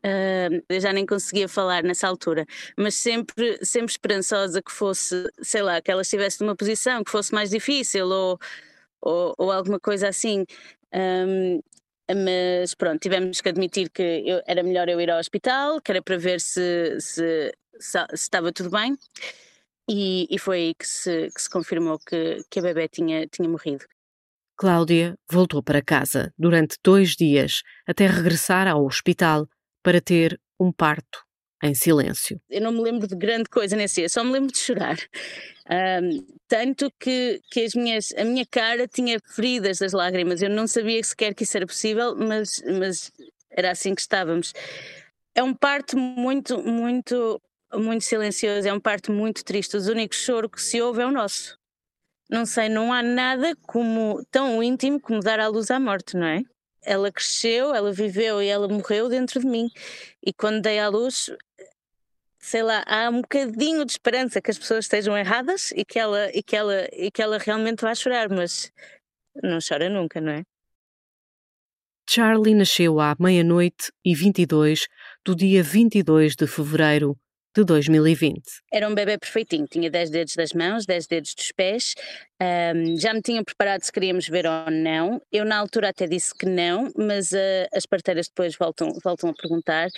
Uh, 0.05 0.63
eu 0.69 0.79
já 0.79 0.93
nem 0.93 1.05
conseguia 1.05 1.49
falar 1.49 1.83
nessa 1.83 2.07
altura, 2.07 2.45
mas 2.77 2.95
sempre, 2.95 3.59
sempre 3.65 3.91
esperançosa 3.91 4.61
que 4.61 4.71
fosse, 4.71 5.29
sei 5.41 5.61
lá, 5.61 5.81
que 5.81 5.91
ela 5.91 6.03
estivesse 6.03 6.41
numa 6.41 6.55
posição 6.55 7.03
que 7.03 7.11
fosse 7.11 7.33
mais 7.33 7.49
difícil 7.49 8.07
ou, 8.07 8.39
ou, 9.01 9.35
ou 9.37 9.51
alguma 9.51 9.79
coisa 9.79 10.07
assim. 10.07 10.45
Um, 10.93 11.61
mas 12.15 12.73
pronto, 12.73 12.99
tivemos 12.99 13.41
que 13.41 13.49
admitir 13.49 13.89
que 13.89 14.23
eu, 14.25 14.41
era 14.45 14.63
melhor 14.63 14.89
eu 14.89 14.99
ir 14.99 15.11
ao 15.11 15.19
hospital, 15.19 15.81
que 15.81 15.91
era 15.91 16.01
para 16.01 16.17
ver 16.17 16.41
se, 16.41 16.99
se, 16.99 17.53
se, 17.79 17.99
se 18.09 18.15
estava 18.15 18.51
tudo 18.51 18.69
bem. 18.69 18.97
E, 19.89 20.27
e, 20.29 20.37
foi 20.37 20.57
aí 20.57 20.73
que 20.75 20.87
se, 20.87 21.31
que 21.33 21.41
se 21.41 21.49
confirmou 21.49 21.97
que, 21.99 22.43
que 22.49 22.59
a 22.59 22.61
bebê 22.61 22.87
tinha, 22.87 23.25
tinha 23.27 23.49
morrido. 23.49 23.85
Cláudia 24.55 25.17
voltou 25.31 25.63
para 25.63 25.81
casa 25.81 26.33
durante 26.37 26.77
dois 26.83 27.15
dias 27.15 27.63
até 27.87 28.05
regressar 28.05 28.67
ao 28.67 28.85
hospital 28.85 29.47
para 29.81 30.01
ter 30.01 30.39
um 30.59 30.71
parto 30.71 31.25
em 31.61 31.73
silêncio. 31.73 32.39
Eu 32.49 32.61
não 32.61 32.71
me 32.71 32.81
lembro 32.81 33.07
de 33.07 33.15
grande 33.15 33.49
coisa 33.49 33.75
nesse 33.75 34.01
dia, 34.01 34.09
só 34.09 34.23
me 34.23 34.31
lembro 34.31 34.51
de 34.51 34.57
chorar. 34.57 34.97
Um, 35.69 36.25
tanto 36.47 36.91
que, 36.99 37.41
que 37.51 37.61
as 37.63 37.73
minhas, 37.75 38.13
a 38.17 38.23
minha 38.23 38.45
cara 38.45 38.87
tinha 38.87 39.19
feridas 39.19 39.79
das 39.79 39.93
lágrimas. 39.93 40.41
Eu 40.41 40.49
não 40.49 40.67
sabia 40.67 41.03
sequer 41.03 41.33
que 41.33 41.43
isso 41.43 41.55
era 41.55 41.67
possível, 41.67 42.15
mas, 42.15 42.61
mas 42.79 43.11
era 43.51 43.71
assim 43.71 43.93
que 43.93 44.01
estávamos. 44.01 44.53
É 45.35 45.43
um 45.43 45.53
parto 45.53 45.97
muito, 45.97 46.61
muito, 46.63 47.41
muito 47.73 48.03
silencioso, 48.03 48.67
é 48.67 48.73
um 48.73 48.79
parto 48.79 49.11
muito 49.11 49.43
triste. 49.43 49.77
O 49.77 49.91
único 49.91 50.15
choro 50.15 50.49
que 50.49 50.61
se 50.61 50.81
ouve 50.81 51.01
é 51.01 51.05
o 51.05 51.11
nosso. 51.11 51.57
Não 52.29 52.45
sei, 52.45 52.69
não 52.69 52.93
há 52.93 53.01
nada 53.01 53.55
como 53.67 54.23
tão 54.31 54.61
íntimo 54.61 54.99
como 54.99 55.19
dar 55.19 55.39
à 55.39 55.47
luz 55.47 55.71
à 55.71 55.79
morte, 55.79 56.15
não 56.15 56.27
é? 56.27 56.43
Ela 56.89 57.11
cresceu, 57.11 57.75
ela 57.75 57.93
viveu 57.93 58.41
e 58.41 58.47
ela 58.47 58.67
morreu 58.67 59.07
dentro 59.07 59.39
de 59.39 59.45
mim. 59.45 59.69
E 60.25 60.33
quando 60.33 60.59
dei 60.59 60.79
à 60.79 60.89
luz, 60.89 61.29
sei 62.39 62.63
lá, 62.63 62.83
há 62.87 63.09
um 63.09 63.21
bocadinho 63.21 63.85
de 63.85 63.91
esperança 63.91 64.41
que 64.41 64.49
as 64.49 64.57
pessoas 64.57 64.85
estejam 64.85 65.15
erradas 65.15 65.71
e 65.75 65.85
que 65.85 65.99
ela, 65.99 66.31
e 66.35 66.41
que 66.41 66.55
ela, 66.55 66.87
e 66.91 67.11
que 67.11 67.21
ela 67.21 67.37
realmente 67.37 67.81
vá 67.81 67.93
chorar, 67.93 68.27
mas 68.29 68.71
não 69.43 69.59
chora 69.65 69.87
nunca, 69.87 70.19
não 70.19 70.31
é? 70.31 70.43
Charlie 72.09 72.55
nasceu 72.55 72.99
à 72.99 73.15
meia-noite 73.19 73.91
e 74.03 74.15
22 74.15 74.87
do 75.23 75.35
dia 75.35 75.61
22 75.61 76.35
de 76.35 76.47
fevereiro 76.47 77.15
de 77.55 77.63
2020. 77.63 78.41
Era 78.71 78.87
um 78.87 78.93
bebê 78.95 79.17
perfeitinho, 79.17 79.65
tinha 79.67 79.89
10 79.89 80.09
dedos 80.09 80.35
das 80.35 80.53
mãos, 80.53 80.85
10 80.85 81.07
dedos 81.07 81.33
dos 81.33 81.51
pés, 81.51 81.93
um, 82.41 82.95
já 82.97 83.13
me 83.13 83.21
tinham 83.21 83.43
preparado 83.43 83.81
se 83.81 83.91
queríamos 83.91 84.27
ver 84.29 84.45
ou 84.45 84.71
não. 84.71 85.21
Eu, 85.29 85.43
na 85.43 85.57
altura, 85.57 85.89
até 85.89 86.07
disse 86.07 86.33
que 86.33 86.45
não, 86.45 86.89
mas 86.95 87.33
uh, 87.33 87.67
as 87.73 87.85
parteiras 87.85 88.27
depois 88.29 88.55
voltam, 88.55 88.93
voltam 89.03 89.29
a 89.29 89.33
perguntar 89.33 89.89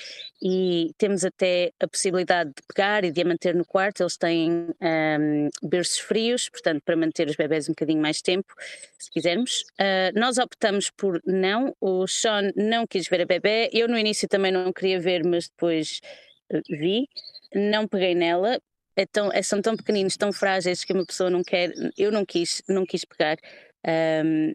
e 0.42 0.92
temos 0.98 1.24
até 1.24 1.72
a 1.80 1.88
possibilidade 1.88 2.50
de 2.50 2.64
pegar 2.68 3.04
e 3.04 3.12
de 3.12 3.22
a 3.22 3.26
manter 3.26 3.54
no 3.54 3.64
quarto. 3.64 4.02
Eles 4.02 4.18
têm 4.18 4.50
um, 4.82 5.50
berços 5.62 6.00
frios, 6.00 6.50
portanto, 6.50 6.82
para 6.84 6.96
manter 6.96 7.28
os 7.28 7.36
bebés 7.36 7.70
um 7.70 7.74
bocadinho 7.74 8.02
mais 8.02 8.24
tempo, 8.24 8.52
se 8.98 9.12
quisermos. 9.12 9.62
Uh, 9.80 10.20
nós 10.20 10.40
optamos 10.40 10.90
por 10.90 11.22
não, 11.24 11.76
o 11.80 12.08
Sean 12.08 12.52
não 12.56 12.88
quis 12.88 13.08
ver 13.08 13.22
a 13.22 13.26
bebê, 13.26 13.70
eu 13.72 13.88
no 13.88 13.98
início 13.98 14.28
também 14.28 14.52
não 14.52 14.74
queria 14.74 15.00
ver, 15.00 15.24
mas 15.24 15.48
depois 15.48 16.02
uh, 16.52 16.60
vi 16.70 17.08
não 17.54 17.88
peguei 17.88 18.16
nela. 18.16 18.60
É 18.96 19.06
tão, 19.06 19.32
é, 19.32 19.42
são 19.42 19.62
tão 19.62 19.76
pequeninos, 19.78 20.18
tão 20.18 20.34
frágeis 20.34 20.84
que 20.84 20.94
uma 20.94 21.06
pessoa 21.06 21.30
não 21.30 21.44
quer. 21.44 21.72
Eu 21.98 22.12
não 22.12 22.26
quis, 22.26 22.62
não 22.68 22.86
quis 22.86 23.06
pegar. 23.06 23.38
Um, 24.26 24.54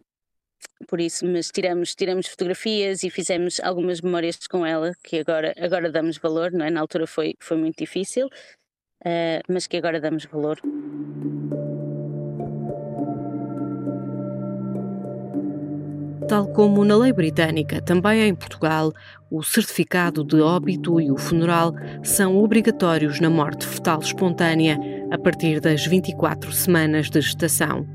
por 0.87 0.99
isso, 0.99 1.25
mas 1.25 1.49
tiramos, 1.49 1.95
tiramos 1.95 2.27
fotografias 2.27 3.03
e 3.03 3.09
fizemos 3.09 3.59
algumas 3.59 4.01
memórias 4.01 4.47
com 4.47 4.65
ela 4.65 4.93
que 5.03 5.19
agora, 5.19 5.53
agora 5.57 5.91
damos 5.91 6.17
valor, 6.17 6.51
não 6.51 6.65
é? 6.65 6.69
Na 6.69 6.81
altura 6.81 7.07
foi, 7.07 7.35
foi 7.39 7.57
muito 7.57 7.77
difícil, 7.77 8.27
uh, 8.27 9.41
mas 9.49 9.67
que 9.67 9.77
agora 9.77 9.99
damos 9.99 10.25
valor. 10.25 10.59
Tal 16.27 16.45
como 16.47 16.83
na 16.83 16.97
lei 16.97 17.13
britânica, 17.13 17.81
também 17.81 18.27
em 18.27 18.35
Portugal, 18.35 18.91
o 19.31 19.41
certificado 19.41 20.25
de 20.25 20.41
óbito 20.41 20.99
e 20.99 21.09
o 21.09 21.15
funeral 21.15 21.73
são 22.03 22.35
obrigatórios 22.43 23.21
na 23.21 23.29
morte 23.29 23.65
fetal 23.65 23.99
espontânea 24.01 24.77
a 25.09 25.17
partir 25.17 25.61
das 25.61 25.85
24 25.85 26.51
semanas 26.51 27.09
de 27.09 27.21
gestação. 27.21 27.87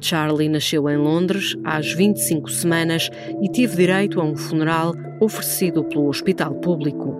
Charlie 0.00 0.48
nasceu 0.48 0.88
em 0.88 0.96
Londres 0.96 1.56
às 1.64 1.92
25 1.92 2.48
semanas 2.48 3.10
e 3.42 3.50
teve 3.50 3.74
direito 3.74 4.20
a 4.20 4.24
um 4.24 4.36
funeral 4.36 4.94
oferecido 5.20 5.82
pelo 5.82 6.06
Hospital 6.06 6.54
Público. 6.54 7.16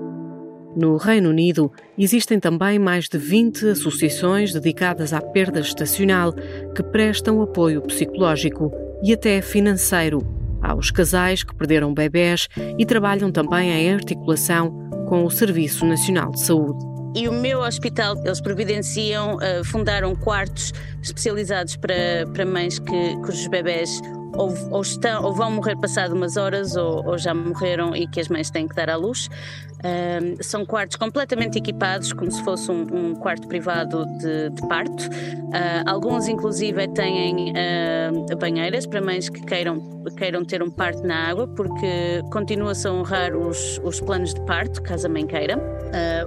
No 0.77 0.97
Reino 0.99 1.31
Unido, 1.31 1.73
existem 1.99 2.39
também 2.39 2.79
mais 2.79 3.09
de 3.09 3.19
20 3.19 3.71
associações 3.71 4.53
dedicadas 4.53 5.13
à 5.13 5.21
perda 5.21 5.61
gestacional 5.61 6.33
que 6.33 6.83
prestam 6.85 7.43
apoio 7.43 7.83
psicológico 7.83 8.71
e 9.03 9.13
até 9.13 9.43
financeiro 9.43 10.44
aos 10.65 10.91
casais 10.91 11.43
que 11.43 11.55
perderam 11.55 11.93
bebés 11.93 12.49
e 12.79 12.87
trabalham 12.87 13.31
também 13.31 13.71
em 13.71 13.93
articulação 13.93 14.73
com 15.09 15.25
o 15.25 15.31
Serviço 15.31 15.85
Nacional 15.85 16.31
de 16.31 16.41
Saúde. 16.41 16.95
E 17.15 17.29
o 17.29 17.33
meu 17.33 17.61
hospital, 17.61 18.17
eles 18.25 18.41
providenciam, 18.41 19.37
uh, 19.37 19.65
fundaram 19.65 20.17
quartos 20.17 20.73
especializados 21.01 21.77
para, 21.77 21.95
para 22.33 22.45
mães 22.45 22.81
que, 22.81 23.17
cujos 23.25 23.47
bebés 23.47 24.01
ou, 24.37 24.53
ou, 24.71 24.83
estão, 24.83 25.25
ou 25.25 25.33
vão 25.33 25.51
morrer 25.51 25.77
passado 25.77 26.15
umas 26.15 26.37
horas 26.37 26.77
ou, 26.77 27.07
ou, 27.07 27.19
já 27.19 27.35
morreram 27.35 27.95
e 27.95 28.07
que 28.07 28.21
as 28.21 28.29
mães 28.29 28.51
têm 28.51 28.69
que 28.69 28.75
dar 28.75 28.91
à 28.91 28.97
luz. 28.97 29.29
Uh, 29.85 30.43
são 30.43 30.65
quartos 30.65 30.97
completamente 30.97 31.59
equipados, 31.59 32.11
como 32.15 32.31
se 32.33 32.43
fosse 32.43 32.71
um, 32.71 32.87
um 32.91 33.15
quarto 33.15 33.47
privado 33.47 34.07
de, 34.19 34.49
de 34.49 34.67
parto. 34.67 35.05
Uh, 35.05 35.85
alguns, 35.85 36.27
inclusive, 36.27 36.89
têm 36.89 37.51
uh, 37.51 38.37
banheiras 38.39 38.87
para 38.87 39.03
mães 39.03 39.29
que 39.29 39.45
queiram, 39.45 40.03
queiram 40.17 40.43
ter 40.43 40.63
um 40.63 40.71
parto 40.71 41.07
na 41.07 41.29
água, 41.29 41.47
porque 41.49 42.23
continua-se 42.33 42.89
a 42.89 42.93
honrar 42.93 43.37
os, 43.37 43.79
os 43.85 44.01
planos 44.01 44.33
de 44.33 44.41
parto, 44.47 44.81
caso 44.81 45.07
a 45.07 45.11
mãe 45.11 45.27
queira. 45.27 45.59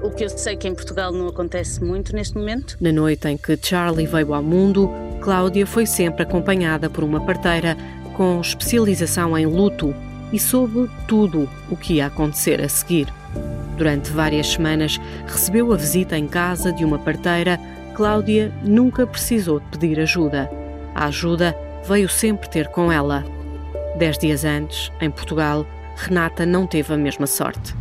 o 0.03 0.11
que 0.11 0.25
eu 0.25 0.29
sei 0.29 0.55
que 0.55 0.67
em 0.67 0.75
Portugal 0.75 1.11
não 1.11 1.27
acontece 1.27 1.83
muito 1.83 2.15
neste 2.15 2.37
momento. 2.37 2.77
Na 2.79 2.91
noite 2.91 3.27
em 3.27 3.37
que 3.37 3.57
Charlie 3.59 4.05
veio 4.05 4.35
ao 4.35 4.43
mundo, 4.43 4.87
Cláudia 5.27 5.67
foi 5.67 5.86
sempre 5.86 6.24
acompanhada 6.24 6.89
por 6.89 7.03
uma 7.03 7.19
parteira 7.19 7.75
com 8.15 8.39
especialização 8.39 9.38
em 9.38 9.46
luto 9.46 9.93
e 10.31 10.39
soube 10.39 10.89
tudo 11.05 11.50
o 11.69 11.75
que 11.75 11.96
ia 11.96 12.05
acontecer 12.05 12.62
a 12.62 12.69
seguir. 12.69 13.13
Durante 13.75 14.10
várias 14.10 14.48
semanas 14.48 14.98
recebeu 15.25 15.74
a 15.74 15.75
visita 15.75 16.17
em 16.17 16.29
casa 16.29 16.72
de 16.72 16.86
uma 16.86 16.98
parteira. 16.98 17.60
Cláudia 17.93 18.53
nunca 18.63 19.05
precisou 19.05 19.60
de 19.60 19.65
pedir 19.77 20.00
ajuda. 20.00 20.50
A 20.96 21.07
ajuda 21.07 21.53
veio 21.86 22.07
sempre 22.07 22.50
ter 22.50 22.69
com 22.69 22.89
ela. 22.89 23.25
Dez 23.98 24.17
dias 24.17 24.46
antes, 24.46 24.93
em 25.01 25.12
Portugal, 25.12 25.67
Renata 25.98 26.46
não 26.46 26.65
teve 26.65 26.93
a 26.93 26.98
mesma 26.98 27.27
sorte. 27.27 27.75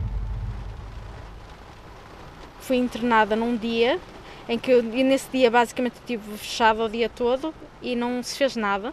Fui 2.58 2.76
internada 2.76 3.36
num 3.36 3.56
dia 3.56 4.00
em 4.48 4.58
que 4.58 4.70
eu, 4.70 4.82
nesse 4.82 5.28
dia 5.30 5.50
basicamente 5.50 5.94
estive 5.94 6.36
fechada 6.36 6.84
o 6.84 6.88
dia 6.88 7.08
todo 7.08 7.54
e 7.82 7.96
não 7.96 8.22
se 8.22 8.36
fez 8.36 8.56
nada. 8.56 8.92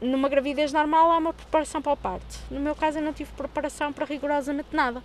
Numa 0.00 0.28
gravidez 0.28 0.72
normal 0.72 1.12
há 1.12 1.18
uma 1.18 1.32
preparação 1.32 1.80
para 1.80 1.92
o 1.92 1.96
parto. 1.96 2.38
No 2.50 2.60
meu 2.60 2.74
caso 2.74 2.98
eu 2.98 3.02
não 3.02 3.12
tive 3.12 3.30
preparação 3.32 3.92
para 3.92 4.04
rigorosamente 4.04 4.68
nada. 4.72 5.02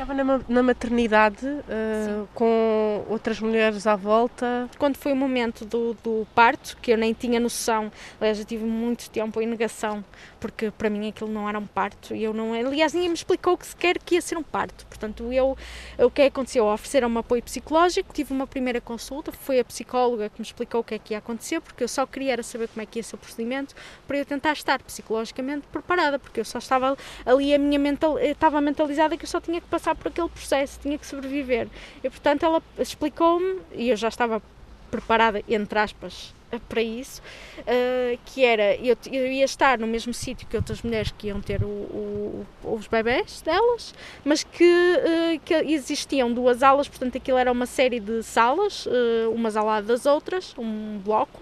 Estava 0.00 0.14
na, 0.14 0.40
na 0.48 0.62
maternidade 0.62 1.44
uh, 1.44 2.26
com 2.32 3.04
outras 3.10 3.38
mulheres 3.38 3.86
à 3.86 3.94
volta. 3.96 4.66
Quando 4.78 4.96
foi 4.96 5.12
o 5.12 5.16
momento 5.16 5.66
do, 5.66 5.92
do 6.02 6.26
parto, 6.34 6.78
que 6.80 6.90
eu 6.90 6.96
nem 6.96 7.12
tinha 7.12 7.38
noção, 7.38 7.92
aliás, 8.18 8.38
eu 8.38 8.46
tive 8.46 8.64
muito 8.64 9.10
tempo 9.10 9.42
em 9.42 9.46
negação, 9.46 10.02
porque 10.40 10.70
para 10.70 10.88
mim 10.88 11.10
aquilo 11.10 11.30
não 11.30 11.46
era 11.46 11.58
um 11.58 11.66
parto 11.66 12.14
e 12.14 12.24
eu 12.24 12.32
não. 12.32 12.54
Aliás, 12.54 12.94
ninguém 12.94 13.10
me 13.10 13.14
explicou 13.14 13.58
que 13.58 13.66
sequer 13.66 13.98
que 13.98 14.14
ia 14.14 14.22
ser 14.22 14.38
um 14.38 14.42
parto. 14.42 14.86
Portanto, 14.86 15.30
eu, 15.30 15.54
o 15.98 16.10
que 16.10 16.22
aconteceu? 16.22 16.64
Ofereceram-me 16.64 17.18
apoio 17.18 17.42
psicológico, 17.42 18.10
tive 18.14 18.32
uma 18.32 18.46
primeira 18.46 18.80
consulta, 18.80 19.30
foi 19.30 19.60
a 19.60 19.64
psicóloga 19.66 20.30
que 20.30 20.40
me 20.40 20.46
explicou 20.46 20.80
o 20.80 20.84
que 20.84 20.94
é 20.94 20.98
que 20.98 21.12
ia 21.12 21.18
acontecer, 21.18 21.60
porque 21.60 21.84
eu 21.84 21.88
só 21.88 22.06
queria 22.06 22.32
era 22.32 22.42
saber 22.42 22.68
como 22.68 22.80
é 22.80 22.86
que 22.86 23.00
ia 23.00 23.02
ser 23.02 23.16
o 23.16 23.18
procedimento 23.18 23.74
para 24.08 24.16
eu 24.16 24.24
tentar 24.24 24.52
estar 24.54 24.80
psicologicamente 24.82 25.66
preparada, 25.70 26.18
porque 26.18 26.40
eu 26.40 26.44
só 26.46 26.56
estava 26.56 26.96
ali, 27.26 27.52
a 27.52 27.58
minha 27.58 27.78
mental, 27.78 28.18
estava 28.18 28.62
mentalizada 28.62 29.14
que 29.14 29.26
eu 29.26 29.28
só 29.28 29.42
tinha 29.42 29.60
que 29.60 29.66
passar 29.66 29.89
por 29.94 30.08
aquele 30.08 30.28
processo, 30.28 30.78
tinha 30.80 30.98
que 30.98 31.06
sobreviver. 31.06 31.68
E 32.02 32.10
portanto 32.10 32.44
ela 32.44 32.62
explicou-me, 32.78 33.60
e 33.72 33.90
eu 33.90 33.96
já 33.96 34.08
estava 34.08 34.42
preparada, 34.90 35.42
entre 35.48 35.78
aspas, 35.78 36.34
para 36.68 36.82
isso, 36.82 37.22
uh, 37.60 38.18
que 38.26 38.44
era, 38.44 38.74
eu, 38.76 38.96
eu, 39.10 39.26
ia 39.30 39.44
estar 39.44 39.78
no 39.78 39.86
mesmo 39.86 40.12
sítio 40.12 40.48
que 40.48 40.56
outras 40.56 40.82
mulheres 40.82 41.14
que 41.16 41.28
iam 41.28 41.40
ter 41.40 41.62
o, 41.62 41.66
o, 41.66 42.46
os 42.64 42.88
bebés 42.88 43.40
delas, 43.42 43.94
mas 44.24 44.42
que, 44.42 44.64
uh, 44.64 45.40
que, 45.44 45.54
existiam 45.54 46.32
duas 46.32 46.62
alas, 46.62 46.88
portanto 46.88 47.16
aquilo 47.16 47.38
era 47.38 47.52
uma 47.52 47.66
série 47.66 48.00
de 48.00 48.22
salas, 48.22 48.86
uh, 48.86 49.30
umas 49.32 49.56
ao 49.56 49.66
lado 49.66 49.86
das 49.86 50.06
outras, 50.06 50.54
um 50.58 50.98
bloco, 51.04 51.40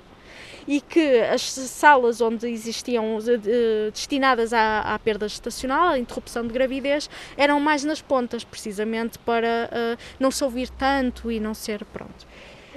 e 0.68 0.82
que 0.82 1.20
as 1.22 1.40
salas 1.50 2.20
onde 2.20 2.46
existiam 2.46 3.18
destinadas 3.90 4.52
à, 4.52 4.80
à, 4.94 4.98
perda 4.98 5.26
gestacional, 5.26 5.88
à 5.88 5.98
interrupção 5.98 6.46
de 6.46 6.52
gravidez, 6.52 7.08
eram 7.38 7.58
mais 7.58 7.84
nas 7.84 8.02
pontas, 8.02 8.44
precisamente 8.44 9.18
para 9.20 9.70
uh, 9.72 9.98
não 10.20 10.30
se 10.30 10.44
ouvir 10.44 10.68
tanto 10.68 11.32
e 11.32 11.40
não 11.40 11.54
ser 11.54 11.86
pronto. 11.86 12.26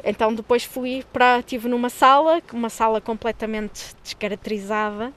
Então 0.05 0.33
depois 0.33 0.63
fui 0.63 1.03
para, 1.11 1.39
estive 1.39 1.67
numa 1.67 1.89
sala, 1.89 2.41
uma 2.53 2.69
sala 2.69 3.01
completamente 3.01 3.93
descaracterizada, 4.01 5.11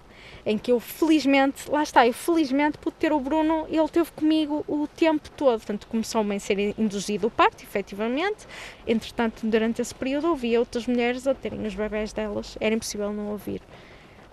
em 0.47 0.59
que 0.59 0.71
eu 0.71 0.79
felizmente, 0.79 1.71
lá 1.71 1.83
está, 1.83 2.07
eu 2.07 2.13
felizmente 2.13 2.77
pude 2.79 2.97
ter 2.97 3.13
o 3.13 3.21
Bruno, 3.21 3.67
ele 3.69 3.89
teve 3.89 4.11
comigo 4.13 4.65
o 4.69 4.87
tempo 4.87 5.31
todo, 5.31 5.59
portanto 5.59 5.87
começou-me 5.87 6.37
a 6.37 6.41
ser 6.41 6.59
induzido 6.79 7.29
o 7.29 7.31
parto, 7.31 7.63
efetivamente, 7.63 8.47
entretanto 8.87 9.47
durante 9.47 9.81
esse 9.81 9.95
período 9.95 10.29
ouvia 10.29 10.59
outras 10.59 10.87
mulheres 10.87 11.27
a 11.27 11.35
terem 11.35 11.67
os 11.67 11.75
bebés 11.75 12.13
delas, 12.13 12.59
era 12.61 12.75
impossível 12.75 13.13
não 13.13 13.29
ouvir, 13.29 13.63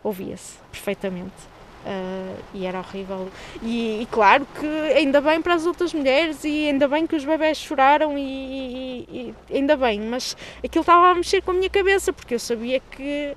ouvia-se 0.04 0.58
perfeitamente. 0.72 1.52
Uh, 1.84 2.38
e 2.54 2.68
era 2.68 2.78
horrível. 2.78 3.28
E, 3.64 4.04
e, 4.04 4.08
claro 4.12 4.46
que 4.60 4.68
ainda 4.96 5.20
bem 5.20 5.42
para 5.42 5.56
as 5.56 5.66
outras 5.66 5.92
mulheres, 5.96 6.44
e 6.44 6.68
ainda 6.68 6.88
bem 6.88 7.08
que 7.08 7.16
os 7.16 7.26
bebés 7.26 7.58
choraram, 7.58 8.16
e, 8.20 8.22
e, 8.22 9.36
e 9.50 9.58
ainda 9.58 9.76
bem, 9.76 10.00
mas 10.00 10.38
aquilo 10.64 10.84
estava 10.84 11.08
a 11.08 11.16
mexer 11.16 11.42
com 11.42 11.50
a 11.50 11.54
minha 11.56 11.72
cabeça, 11.72 12.14
porque 12.14 12.36
eu 12.36 12.40
sabia 12.40 12.80
que 12.80 13.36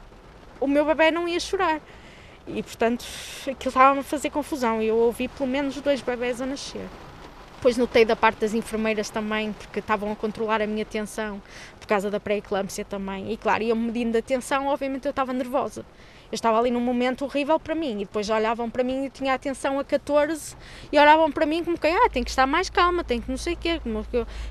o 0.61 0.67
meu 0.67 0.85
bebê 0.85 1.11
não 1.11 1.27
ia 1.27 1.41
chorar 1.41 1.81
e 2.47 2.63
portanto 2.63 3.05
aquilo 3.43 3.69
estava-me 3.69 4.01
a 4.01 4.03
fazer 4.03 4.31
confusão 4.31 4.83
eu 4.83 4.97
ouvi 4.97 5.29
pelo 5.29 5.49
menos 5.49 5.81
dois 5.81 6.01
bebés 6.01 6.41
a 6.41 6.47
nascer. 6.47 6.87
Depois 7.57 7.79
notei 7.79 8.05
da 8.05 8.15
parte 8.15 8.41
das 8.41 8.53
enfermeiras 8.53 9.09
também, 9.09 9.55
porque 9.55 9.79
estavam 9.79 10.13
a 10.13 10.17
controlar 10.17 10.61
a 10.61 10.67
minha 10.67 10.85
tensão 10.85 11.41
por 11.81 11.87
causa 11.87 12.11
da 12.11 12.21
pré-eclâmpsia 12.21 12.85
também. 12.85 13.33
E 13.33 13.39
claro, 13.39 13.63
iam 13.63 13.77
medindo 13.77 14.19
a 14.19 14.21
tensão, 14.21 14.67
obviamente 14.67 15.07
eu 15.07 15.11
estava 15.11 15.33
nervosa. 15.33 15.81
Eu 15.81 16.35
Eu 16.35 16.37
estava 16.37 16.59
ali 16.59 16.69
num 16.69 16.81
momento 16.81 17.25
horrível 17.25 17.61
para 17.61 17.77
mim 17.77 17.93
e 17.93 18.05
depois 18.05 18.29
olhavam 18.29 18.69
para 18.69 18.83
mim 18.83 19.05
e 19.05 19.09
tinha 19.09 19.33
atenção 19.33 19.79
a 19.79 19.85
14 19.85 20.57
e 20.91 20.99
olhavam 20.99 21.31
para 21.31 21.47
mim 21.47 21.63
como 21.63 21.79
que, 21.79 21.87
ah, 21.87 22.11
tem 22.11 22.25
que 22.25 22.31
estar 22.31 22.45
mais 22.45 22.69
calma, 22.69 23.05
tem 23.05 23.21
que 23.21 23.31
não 23.31 23.37
sei 23.37 23.55
o 23.55 23.57
quê. 23.57 23.79
Como, 23.81 24.05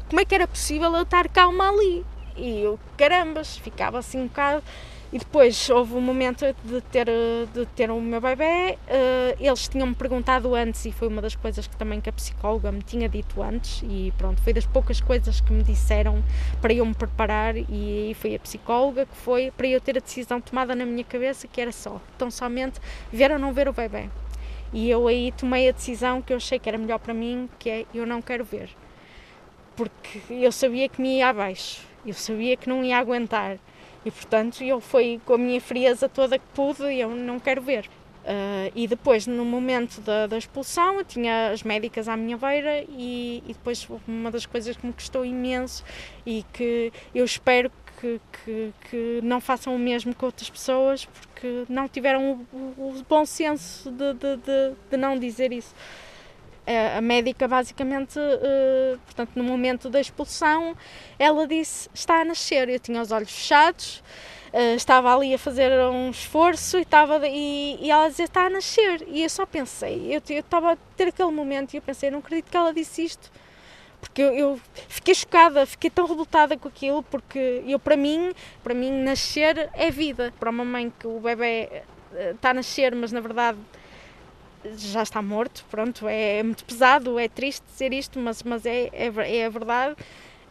como 0.07 0.21
é 0.21 0.23
que 0.23 0.33
era 0.33 0.47
possível 0.47 0.95
eu 0.95 1.01
estar 1.03 1.27
calma 1.27 1.67
ali? 1.69 2.05
E 2.37 2.61
eu, 2.61 2.79
carambas, 2.97 3.57
ficava 3.57 3.99
assim 3.99 4.17
um 4.21 4.27
bocado 4.27 4.63
e 5.13 5.19
depois 5.19 5.69
houve 5.69 5.93
um 5.93 6.01
momento 6.01 6.43
de 6.65 6.81
ter, 6.81 7.05
de 7.53 7.67
ter 7.75 7.91
o 7.91 8.01
meu 8.01 8.19
bebê, 8.19 8.79
uh, 8.87 9.37
eles 9.39 9.67
tinham-me 9.67 9.93
perguntado 9.93 10.55
antes, 10.55 10.83
e 10.87 10.91
foi 10.91 11.07
uma 11.07 11.21
das 11.21 11.35
coisas 11.35 11.67
que 11.67 11.75
também 11.77 12.01
que 12.01 12.09
a 12.09 12.13
psicóloga 12.13 12.71
me 12.71 12.81
tinha 12.81 13.07
dito 13.07 13.39
antes, 13.43 13.83
e 13.83 14.11
pronto, 14.17 14.41
foi 14.41 14.53
das 14.53 14.65
poucas 14.65 14.99
coisas 14.99 15.39
que 15.39 15.53
me 15.53 15.61
disseram 15.61 16.23
para 16.59 16.73
eu 16.73 16.83
me 16.83 16.95
preparar, 16.95 17.55
e 17.55 18.17
foi 18.19 18.33
a 18.33 18.39
psicóloga 18.39 19.05
que 19.05 19.15
foi 19.17 19.51
para 19.51 19.67
eu 19.67 19.79
ter 19.79 19.95
a 19.97 20.01
decisão 20.01 20.41
tomada 20.41 20.73
na 20.73 20.83
minha 20.83 21.03
cabeça, 21.03 21.47
que 21.47 21.61
era 21.61 21.71
só, 21.71 22.01
tão 22.17 22.31
somente 22.31 22.79
ver 23.11 23.31
ou 23.31 23.37
não 23.37 23.53
ver 23.53 23.69
o 23.69 23.73
bebê. 23.73 24.09
E 24.73 24.89
eu 24.89 25.07
aí 25.07 25.31
tomei 25.31 25.69
a 25.69 25.71
decisão 25.71 26.23
que 26.23 26.33
eu 26.33 26.37
achei 26.37 26.57
que 26.57 26.67
era 26.67 26.79
melhor 26.79 26.97
para 26.97 27.13
mim, 27.13 27.47
que 27.59 27.69
é 27.69 27.85
eu 27.93 28.07
não 28.07 28.19
quero 28.19 28.43
ver. 28.43 28.67
Porque 29.75 30.21
eu 30.31 30.51
sabia 30.51 30.89
que 30.89 30.99
me 30.99 31.17
ia 31.17 31.29
abaixo, 31.29 31.81
eu 32.03 32.15
sabia 32.15 32.57
que 32.57 32.67
não 32.67 32.83
ia 32.83 32.97
aguentar 32.97 33.59
e 34.05 34.11
portanto 34.11 34.63
eu 34.63 34.79
fui 34.79 35.19
com 35.25 35.33
a 35.33 35.37
minha 35.37 35.61
frieza 35.61 36.07
toda 36.09 36.37
que 36.37 36.45
pude 36.53 36.83
e 36.83 37.01
eu 37.01 37.09
não 37.09 37.39
quero 37.39 37.61
ver. 37.61 37.89
Uh, 38.23 38.71
e 38.73 38.87
depois, 38.87 39.27
no 39.27 39.43
momento 39.43 39.99
da, 39.99 40.27
da, 40.27 40.37
expulsão, 40.37 40.99
eu 40.99 41.03
tinha 41.03 41.51
as 41.51 41.61
médicas 41.61 42.07
à 42.07 42.15
minha 42.15 42.37
beira 42.37 42.85
e, 42.87 43.43
e, 43.45 43.51
depois 43.51 43.85
uma 44.07 44.31
das 44.31 44.45
coisas 44.45 44.77
que 44.77 44.87
me 44.87 44.93
custou 44.93 45.25
imenso 45.25 45.83
e 46.25 46.45
que 46.53 46.93
eu 47.13 47.25
espero 47.25 47.69
que, 47.99 48.21
que, 48.31 48.73
que 48.89 49.19
não 49.21 49.41
façam 49.41 49.75
o 49.75 49.79
mesmo 49.79 50.15
com 50.15 50.25
outras 50.25 50.49
pessoas 50.49 51.03
porque 51.05 51.65
não 51.67 51.85
tiveram 51.89 52.45
o, 52.53 52.57
o 52.77 53.05
bom 53.09 53.25
senso 53.25 53.91
de, 53.91 54.13
de, 54.13 54.37
de, 54.37 54.73
de 54.89 54.97
não 54.97 55.19
dizer 55.19 55.51
isso 55.51 55.75
a 56.97 57.01
médica 57.01 57.47
basicamente, 57.47 58.17
uh, 58.17 58.97
portanto, 59.05 59.31
no 59.35 59.43
momento 59.43 59.89
da 59.89 59.99
expulsão, 59.99 60.75
ela 61.19 61.45
disse 61.45 61.89
está 61.93 62.21
a 62.21 62.25
nascer. 62.25 62.69
Eu 62.69 62.79
tinha 62.79 63.01
os 63.01 63.11
olhos 63.11 63.31
fechados, 63.31 64.03
uh, 64.53 64.75
estava 64.75 65.13
ali 65.13 65.33
a 65.33 65.37
fazer 65.37 65.71
um 65.89 66.09
esforço 66.09 66.77
e, 66.77 66.81
estava, 66.81 67.27
e, 67.27 67.77
e, 67.81 67.91
ela 67.91 68.07
dizia 68.09 68.25
está 68.25 68.45
a 68.45 68.49
nascer. 68.49 69.03
E 69.07 69.23
eu 69.23 69.29
só 69.29 69.45
pensei, 69.45 70.15
eu, 70.15 70.21
eu 70.29 70.39
estava 70.39 70.73
a 70.73 70.77
ter 70.95 71.09
aquele 71.09 71.31
momento 71.31 71.73
e 71.73 71.77
eu 71.77 71.81
pensei, 71.81 72.09
não 72.09 72.19
acredito 72.19 72.49
que 72.49 72.57
ela 72.57 72.73
disse 72.73 73.03
isto. 73.03 73.31
Porque 73.99 74.21
eu, 74.21 74.33
eu 74.33 74.61
fiquei 74.89 75.15
chocada, 75.15 75.65
fiquei 75.65 75.89
tão 75.89 76.05
revoltada 76.05 76.57
com 76.57 76.67
aquilo, 76.67 77.03
porque 77.03 77.63
eu, 77.65 77.79
para 77.79 77.95
mim, 77.95 78.33
para 78.61 78.73
mim, 78.73 78.91
nascer 78.91 79.69
é 79.73 79.89
vida. 79.89 80.33
Para 80.39 80.49
uma 80.49 80.65
mãe 80.65 80.91
que 80.99 81.07
o 81.07 81.21
bebê 81.21 81.83
eh, 82.13 82.31
está 82.31 82.49
a 82.49 82.53
nascer, 82.53 82.93
mas 82.95 83.13
na 83.13 83.21
verdade 83.21 83.57
já 84.77 85.03
está 85.03 85.21
morto, 85.21 85.65
pronto, 85.69 86.07
é, 86.07 86.39
é 86.39 86.43
muito 86.43 86.63
pesado, 86.65 87.19
é 87.19 87.27
triste 87.27 87.63
dizer 87.71 87.93
isto, 87.93 88.19
mas, 88.19 88.43
mas 88.43 88.65
é, 88.65 88.89
é, 88.93 89.37
é 89.37 89.45
a 89.45 89.49
verdade. 89.49 89.95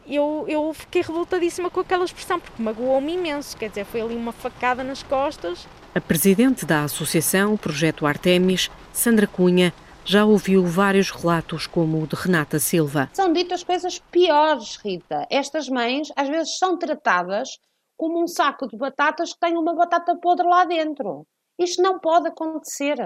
Eu, 0.06 0.44
eu 0.48 0.72
fiquei 0.74 1.02
revoltadíssima 1.02 1.70
com 1.70 1.80
aquela 1.80 2.04
expressão, 2.04 2.40
porque 2.40 2.60
magoou-me 2.60 3.14
imenso, 3.14 3.56
quer 3.56 3.68
dizer, 3.68 3.84
foi 3.84 4.00
ali 4.00 4.16
uma 4.16 4.32
facada 4.32 4.82
nas 4.82 5.02
costas. 5.02 5.66
A 5.94 6.00
presidente 6.00 6.66
da 6.66 6.84
Associação 6.84 7.56
Projeto 7.56 8.06
Artemis, 8.06 8.70
Sandra 8.92 9.26
Cunha, 9.26 9.72
já 10.04 10.24
ouviu 10.24 10.64
vários 10.64 11.10
relatos 11.10 11.66
como 11.66 12.02
o 12.02 12.06
de 12.06 12.16
Renata 12.16 12.58
Silva. 12.58 13.08
São 13.12 13.32
ditas 13.32 13.62
coisas 13.62 14.00
piores, 14.10 14.76
Rita. 14.76 15.26
Estas 15.30 15.68
mães 15.68 16.08
às 16.16 16.28
vezes 16.28 16.58
são 16.58 16.76
tratadas 16.76 17.50
como 17.96 18.20
um 18.20 18.26
saco 18.26 18.66
de 18.66 18.76
batatas 18.76 19.32
que 19.32 19.38
tem 19.38 19.56
uma 19.56 19.74
batata 19.74 20.16
podre 20.16 20.46
lá 20.46 20.64
dentro. 20.64 21.24
Isto 21.58 21.82
não 21.82 22.00
pode 22.00 22.26
acontecer. 22.28 22.96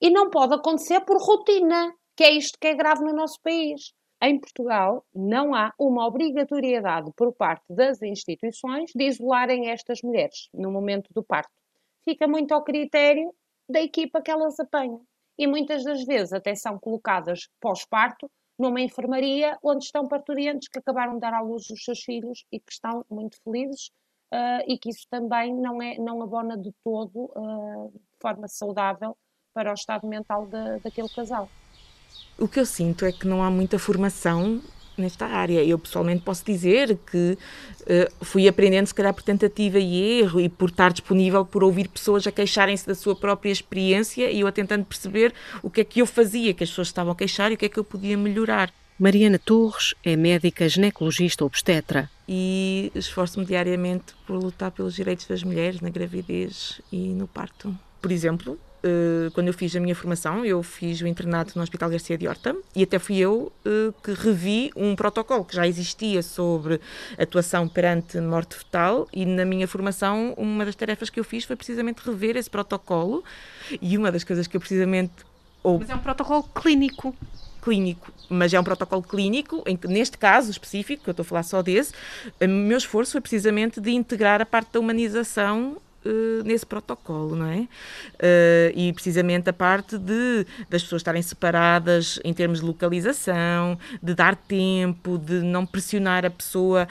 E 0.00 0.10
não 0.10 0.30
pode 0.30 0.54
acontecer 0.54 1.00
por 1.00 1.16
rotina, 1.18 1.92
que 2.16 2.24
é 2.24 2.30
isto 2.32 2.58
que 2.60 2.68
é 2.68 2.74
grave 2.74 3.04
no 3.04 3.12
nosso 3.12 3.40
país. 3.42 3.92
Em 4.20 4.38
Portugal, 4.38 5.04
não 5.14 5.54
há 5.54 5.72
uma 5.78 6.06
obrigatoriedade 6.06 7.10
por 7.16 7.32
parte 7.32 7.64
das 7.68 8.02
instituições 8.02 8.90
de 8.94 9.04
isolarem 9.04 9.70
estas 9.70 10.00
mulheres 10.02 10.48
no 10.52 10.72
momento 10.72 11.12
do 11.14 11.22
parto. 11.22 11.52
Fica 12.04 12.26
muito 12.26 12.52
ao 12.52 12.64
critério 12.64 13.32
da 13.68 13.80
equipa 13.80 14.20
que 14.20 14.30
elas 14.30 14.58
apanham. 14.58 15.02
E 15.38 15.46
muitas 15.46 15.84
das 15.84 16.04
vezes 16.04 16.32
até 16.32 16.54
são 16.54 16.78
colocadas 16.78 17.48
pós-parto 17.60 18.28
numa 18.58 18.80
enfermaria 18.80 19.56
onde 19.62 19.84
estão 19.84 20.08
parturientes 20.08 20.68
que 20.68 20.80
acabaram 20.80 21.14
de 21.14 21.20
dar 21.20 21.34
à 21.34 21.40
luz 21.40 21.70
os 21.70 21.84
seus 21.84 22.00
filhos 22.00 22.44
e 22.50 22.58
que 22.58 22.72
estão 22.72 23.04
muito 23.08 23.40
felizes 23.44 23.90
uh, 24.34 24.64
e 24.66 24.76
que 24.78 24.90
isso 24.90 25.06
também 25.08 25.54
não, 25.54 25.80
é, 25.80 25.96
não 25.98 26.20
abona 26.22 26.56
de 26.56 26.72
todo 26.82 27.30
uh, 27.36 27.92
de 27.92 28.18
forma 28.20 28.48
saudável 28.48 29.16
para 29.58 29.72
o 29.72 29.74
estado 29.74 30.06
mental 30.06 30.46
de, 30.46 30.78
daquele 30.84 31.08
casal. 31.08 31.50
O 32.38 32.46
que 32.46 32.60
eu 32.60 32.64
sinto 32.64 33.04
é 33.04 33.10
que 33.10 33.26
não 33.26 33.42
há 33.42 33.50
muita 33.50 33.76
formação 33.76 34.62
nesta 34.96 35.26
área. 35.26 35.64
Eu 35.64 35.76
pessoalmente 35.76 36.22
posso 36.22 36.44
dizer 36.44 36.96
que 37.10 37.36
uh, 37.82 38.24
fui 38.24 38.46
aprendendo, 38.46 38.86
se 38.86 38.94
calhar, 38.94 39.12
por 39.12 39.24
tentativa 39.24 39.80
e 39.80 40.20
erro 40.20 40.40
e 40.40 40.48
por 40.48 40.68
estar 40.68 40.92
disponível 40.92 41.44
por 41.44 41.64
ouvir 41.64 41.88
pessoas 41.88 42.24
a 42.24 42.30
queixarem-se 42.30 42.86
da 42.86 42.94
sua 42.94 43.16
própria 43.16 43.50
experiência 43.50 44.30
e 44.30 44.38
eu 44.38 44.46
a 44.46 44.52
tentando 44.52 44.84
perceber 44.84 45.34
o 45.60 45.68
que 45.68 45.80
é 45.80 45.84
que 45.84 46.00
eu 46.00 46.06
fazia, 46.06 46.54
que 46.54 46.62
as 46.62 46.70
pessoas 46.70 46.86
estavam 46.86 47.12
a 47.12 47.16
queixar 47.16 47.50
e 47.50 47.56
o 47.56 47.58
que 47.58 47.66
é 47.66 47.68
que 47.68 47.80
eu 47.80 47.84
podia 47.84 48.16
melhorar. 48.16 48.72
Mariana 48.96 49.40
Torres 49.40 49.92
é 50.04 50.14
médica 50.14 50.68
ginecologista 50.68 51.44
obstetra. 51.44 52.08
E 52.28 52.92
esforço-me 52.94 53.44
diariamente 53.44 54.14
por 54.24 54.36
lutar 54.36 54.70
pelos 54.70 54.94
direitos 54.94 55.26
das 55.26 55.42
mulheres 55.42 55.80
na 55.80 55.90
gravidez 55.90 56.80
e 56.92 57.08
no 57.08 57.26
parto. 57.26 57.76
Por 58.00 58.12
exemplo, 58.12 58.58
Uh, 58.78 59.30
quando 59.32 59.48
eu 59.48 59.52
fiz 59.52 59.74
a 59.74 59.80
minha 59.80 59.94
formação, 59.94 60.44
eu 60.44 60.62
fiz 60.62 61.00
o 61.00 61.06
internato 61.06 61.56
no 61.56 61.62
Hospital 61.64 61.90
Garcia 61.90 62.16
de 62.16 62.28
Horta 62.28 62.54
e 62.76 62.84
até 62.84 62.96
fui 63.00 63.16
eu 63.16 63.52
uh, 63.66 63.92
que 64.02 64.12
revi 64.12 64.70
um 64.76 64.94
protocolo 64.94 65.44
que 65.44 65.56
já 65.56 65.66
existia 65.66 66.22
sobre 66.22 66.80
atuação 67.18 67.66
perante 67.68 68.20
morte 68.20 68.54
fetal 68.54 69.08
e 69.12 69.26
na 69.26 69.44
minha 69.44 69.66
formação 69.66 70.32
uma 70.36 70.64
das 70.64 70.76
tarefas 70.76 71.10
que 71.10 71.18
eu 71.18 71.24
fiz 71.24 71.42
foi 71.44 71.56
precisamente 71.56 72.02
rever 72.06 72.36
esse 72.36 72.48
protocolo 72.48 73.24
e 73.82 73.98
uma 73.98 74.12
das 74.12 74.22
coisas 74.22 74.46
que 74.46 74.56
eu 74.56 74.60
precisamente... 74.60 75.12
Ou, 75.64 75.80
mas 75.80 75.90
é 75.90 75.94
um 75.96 75.98
protocolo 75.98 76.44
clínico. 76.44 77.16
Clínico, 77.60 78.12
mas 78.30 78.54
é 78.54 78.60
um 78.60 78.64
protocolo 78.64 79.02
clínico, 79.02 79.60
em 79.66 79.76
que, 79.76 79.88
neste 79.88 80.16
caso 80.16 80.52
específico, 80.52 81.02
que 81.02 81.10
eu 81.10 81.12
estou 81.12 81.24
a 81.24 81.26
falar 81.26 81.42
só 81.42 81.60
desse, 81.60 81.92
o 82.40 82.46
meu 82.46 82.78
esforço 82.78 83.12
foi 83.12 83.20
precisamente 83.20 83.80
de 83.80 83.90
integrar 83.90 84.40
a 84.40 84.46
parte 84.46 84.72
da 84.72 84.78
humanização 84.78 85.78
uh, 86.04 86.42
nesse 86.44 86.66
protocolo, 86.66 87.36
não 87.36 87.46
é? 87.46 87.60
Uh, 87.60 87.68
e 88.74 88.92
precisamente 88.92 89.50
a 89.50 89.52
parte 89.52 89.98
de 89.98 90.46
das 90.68 90.82
pessoas 90.82 91.00
estarem 91.00 91.22
separadas 91.22 92.18
em 92.24 92.32
termos 92.32 92.60
de 92.60 92.66
localização, 92.66 93.78
de 94.02 94.14
dar 94.14 94.36
tempo, 94.36 95.18
de 95.18 95.40
não 95.40 95.64
pressionar 95.66 96.24
a 96.24 96.30
pessoa. 96.30 96.88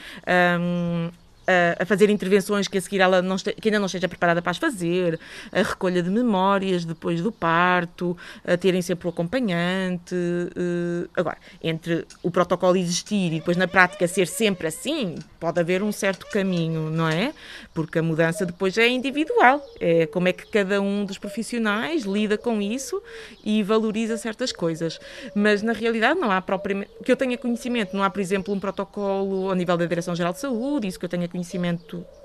Um, 0.59 1.09
a, 1.47 1.85
fazer 1.85 2.09
intervenções 2.09 2.67
que 2.67 2.77
a 2.77 2.81
seguir 2.81 2.99
ela 2.99 3.21
não 3.21 3.37
que 3.37 3.69
ainda 3.69 3.79
não 3.79 3.85
esteja 3.85 4.07
preparada 4.07 4.41
para 4.41 4.51
as 4.51 4.57
fazer, 4.57 5.19
a 5.51 5.61
recolha 5.61 6.03
de 6.03 6.09
memórias 6.09 6.83
depois 6.83 7.21
do 7.21 7.31
parto, 7.31 8.17
a 8.45 8.57
terem 8.57 8.81
sempre 8.81 9.07
o 9.07 9.09
acompanhante. 9.09 10.13
Uh, 10.13 11.09
agora, 11.15 11.37
entre 11.63 12.05
o 12.21 12.29
protocolo 12.29 12.75
existir 12.75 13.33
e 13.33 13.39
depois 13.39 13.55
na 13.55 13.67
prática 13.67 14.07
ser 14.07 14.27
sempre 14.27 14.67
assim, 14.67 15.15
pode 15.39 15.59
haver 15.59 15.81
um 15.81 15.91
certo 15.91 16.25
caminho, 16.27 16.89
não 16.89 17.07
é? 17.07 17.33
Porque 17.73 17.99
a 17.99 18.03
mudança 18.03 18.45
depois 18.45 18.77
é 18.77 18.87
individual. 18.87 19.65
É 19.79 20.05
como 20.07 20.27
é 20.27 20.33
que 20.33 20.45
cada 20.47 20.81
um 20.81 21.05
dos 21.05 21.17
profissionais 21.17 22.03
lida 22.03 22.37
com 22.37 22.61
isso 22.61 23.01
e 23.45 23.63
valoriza 23.63 24.17
certas 24.17 24.51
coisas. 24.51 24.99
Mas 25.33 25.61
na 25.61 25.71
realidade 25.71 26.19
não 26.19 26.29
há 26.29 26.41
propriamente, 26.41 26.91
que 27.03 27.11
eu 27.11 27.15
tenha 27.15 27.37
conhecimento, 27.37 27.95
não 27.95 28.03
há, 28.03 28.09
por 28.09 28.19
exemplo, 28.19 28.53
um 28.53 28.59
protocolo 28.59 29.49
ao 29.49 29.55
nível 29.55 29.77
da 29.77 29.85
Direção-Geral 29.85 30.33
de 30.33 30.39
Saúde, 30.39 30.87
isso 30.87 30.99
que 30.99 31.05
eu 31.05 31.09
tenha 31.09 31.27
conhecimento 31.27 31.36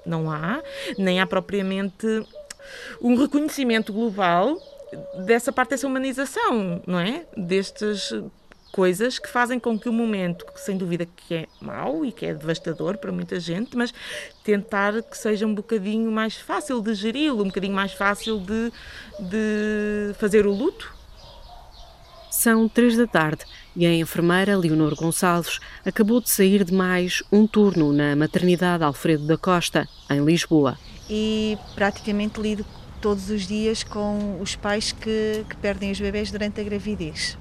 não 0.05 0.31
há, 0.31 0.62
nem 0.98 1.20
há 1.20 1.27
propriamente 1.27 2.07
um 3.01 3.16
reconhecimento 3.16 3.92
global 3.92 4.57
dessa 5.25 5.53
parte 5.53 5.70
dessa 5.70 5.87
humanização, 5.87 6.83
não 6.87 6.98
é? 6.98 7.25
Destas 7.37 8.12
coisas 8.72 9.18
que 9.18 9.29
fazem 9.29 9.61
com 9.61 9.79
que 9.79 9.88
o 9.88 9.92
momento, 9.92 10.46
que 10.46 10.59
sem 10.59 10.77
dúvida 10.79 11.07
que 11.07 11.35
é 11.35 11.46
mau 11.61 12.05
e 12.05 12.11
que 12.11 12.25
é 12.25 12.33
devastador 12.33 12.96
para 12.96 13.12
muita 13.12 13.38
gente, 13.38 13.77
mas 13.77 13.92
tentar 14.42 15.03
que 15.03 15.16
seja 15.16 15.46
um 15.46 15.55
bocadinho 15.55 16.11
mais 16.11 16.37
fácil 16.37 16.81
de 16.81 16.94
geri-lo, 16.94 17.42
um 17.42 17.48
bocadinho 17.48 17.75
mais 17.75 17.92
fácil 17.92 18.38
de, 18.38 18.72
de 19.20 20.14
fazer 20.14 20.46
o 20.46 20.53
luto. 20.53 21.02
São 22.42 22.68
três 22.68 22.96
da 22.96 23.07
tarde 23.07 23.44
e 23.76 23.87
a 23.87 23.94
enfermeira 23.94 24.59
Leonor 24.59 24.96
Gonçalves 24.96 25.61
acabou 25.87 26.20
de 26.20 26.28
sair 26.28 26.64
de 26.64 26.74
mais 26.74 27.22
um 27.31 27.46
turno 27.46 27.92
na 27.92 28.16
maternidade 28.16 28.83
Alfredo 28.83 29.24
da 29.28 29.38
Costa, 29.38 29.88
em 30.11 30.24
Lisboa. 30.24 30.76
E 31.09 31.57
praticamente 31.76 32.40
lido 32.40 32.66
todos 33.00 33.31
os 33.31 33.46
dias 33.46 33.85
com 33.85 34.40
os 34.40 34.57
pais 34.57 34.90
que, 34.90 35.46
que 35.48 35.57
perdem 35.59 35.92
os 35.92 36.00
bebés 36.00 36.33
durante 36.33 36.61
a 36.61 36.64
gravidez. 36.64 37.38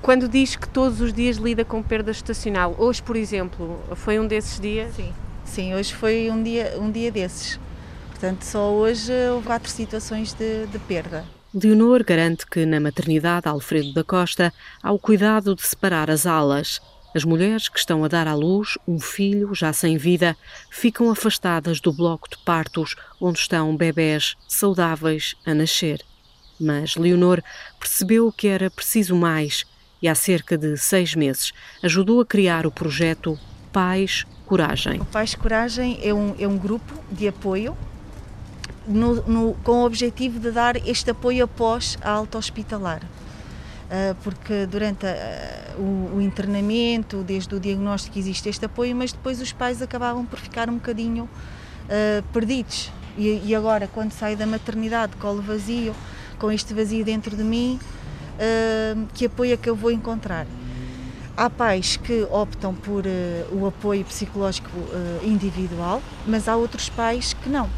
Quando 0.00 0.26
diz 0.26 0.56
que 0.56 0.66
todos 0.66 1.02
os 1.02 1.12
dias 1.12 1.36
lida 1.36 1.62
com 1.62 1.82
perda 1.82 2.10
estacional, 2.10 2.74
hoje, 2.78 3.02
por 3.02 3.16
exemplo, 3.16 3.78
foi 3.96 4.18
um 4.18 4.26
desses 4.26 4.58
dias? 4.58 4.94
Sim, 4.94 5.12
sim 5.44 5.74
hoje 5.74 5.92
foi 5.92 6.30
um 6.30 6.42
dia, 6.42 6.74
um 6.80 6.90
dia 6.90 7.12
desses. 7.12 7.60
Portanto, 8.08 8.44
só 8.44 8.72
hoje 8.72 9.12
houve 9.30 9.46
quatro 9.46 9.68
situações 9.70 10.32
de, 10.32 10.66
de 10.68 10.78
perda. 10.78 11.26
Leonor 11.60 12.04
garante 12.04 12.46
que 12.46 12.64
na 12.64 12.78
maternidade 12.78 13.48
Alfredo 13.48 13.92
da 13.92 14.04
Costa 14.04 14.52
há 14.82 14.92
o 14.92 14.98
cuidado 14.98 15.54
de 15.54 15.66
separar 15.66 16.10
as 16.10 16.26
alas. 16.26 16.80
As 17.14 17.24
mulheres 17.24 17.68
que 17.68 17.78
estão 17.78 18.04
a 18.04 18.08
dar 18.08 18.28
à 18.28 18.34
luz 18.34 18.78
um 18.86 19.00
filho 19.00 19.54
já 19.54 19.72
sem 19.72 19.96
vida 19.96 20.36
ficam 20.70 21.10
afastadas 21.10 21.80
do 21.80 21.92
bloco 21.92 22.28
de 22.28 22.36
partos 22.44 22.94
onde 23.20 23.38
estão 23.38 23.76
bebés 23.76 24.36
saudáveis 24.46 25.34
a 25.44 25.54
nascer. 25.54 26.00
Mas 26.60 26.96
Leonor 26.96 27.42
percebeu 27.80 28.30
que 28.30 28.46
era 28.46 28.70
preciso 28.70 29.16
mais 29.16 29.64
e 30.00 30.08
há 30.08 30.14
cerca 30.14 30.56
de 30.56 30.76
seis 30.76 31.14
meses 31.14 31.52
ajudou 31.82 32.20
a 32.20 32.26
criar 32.26 32.66
o 32.66 32.70
projeto 32.70 33.38
Pais 33.72 34.24
Coragem. 34.46 35.00
O 35.00 35.04
Pais 35.04 35.34
Coragem 35.34 35.98
é 36.02 36.14
um, 36.14 36.34
é 36.38 36.46
um 36.46 36.56
grupo 36.56 36.94
de 37.10 37.28
apoio 37.28 37.76
no, 38.88 39.22
no, 39.22 39.54
com 39.62 39.82
o 39.82 39.84
objetivo 39.84 40.40
de 40.40 40.50
dar 40.50 40.76
este 40.88 41.10
apoio 41.10 41.44
após 41.44 41.98
a 42.00 42.10
alta 42.10 42.38
hospitalar. 42.38 43.02
Uh, 43.02 44.14
porque 44.22 44.66
durante 44.66 45.06
uh, 45.06 45.80
o, 45.80 46.16
o, 46.16 46.20
internamento, 46.20 47.22
desde 47.22 47.54
o 47.54 47.60
diagnóstico, 47.60 48.18
existe 48.18 48.48
este 48.48 48.64
apoio, 48.64 48.94
mas 48.94 49.12
depois 49.12 49.40
os 49.40 49.52
pais 49.52 49.80
acabavam 49.80 50.26
por 50.26 50.38
ficar 50.38 50.68
um 50.68 50.74
bocadinho 50.74 51.24
uh, 51.24 52.22
perdidos. 52.32 52.90
E, 53.16 53.42
e, 53.46 53.54
agora, 53.54 53.88
quando 53.88 54.12
saio 54.12 54.36
da 54.36 54.46
maternidade, 54.46 55.16
colo 55.16 55.40
vazio, 55.40 55.94
com 56.38 56.52
este 56.52 56.74
vazio 56.74 57.04
dentro 57.04 57.36
de 57.36 57.42
mim, 57.42 57.80
que 59.12 59.26
apoio 59.26 59.54
é 59.54 59.56
que 59.56 59.68
eu 59.68 59.74
vou 59.74 59.90
encontrar? 59.90 60.46
Há 61.36 61.50
pais 61.50 61.96
que 61.96 62.22
optam 62.30 62.72
por 62.72 63.02
o 63.50 63.66
apoio 63.66 64.04
psicológico 64.04 64.70
individual, 65.24 66.00
mas 66.24 66.46
há 66.46 66.54
outros 66.54 66.88
pais 66.88 67.32
que 67.32 67.48
não 67.48 67.68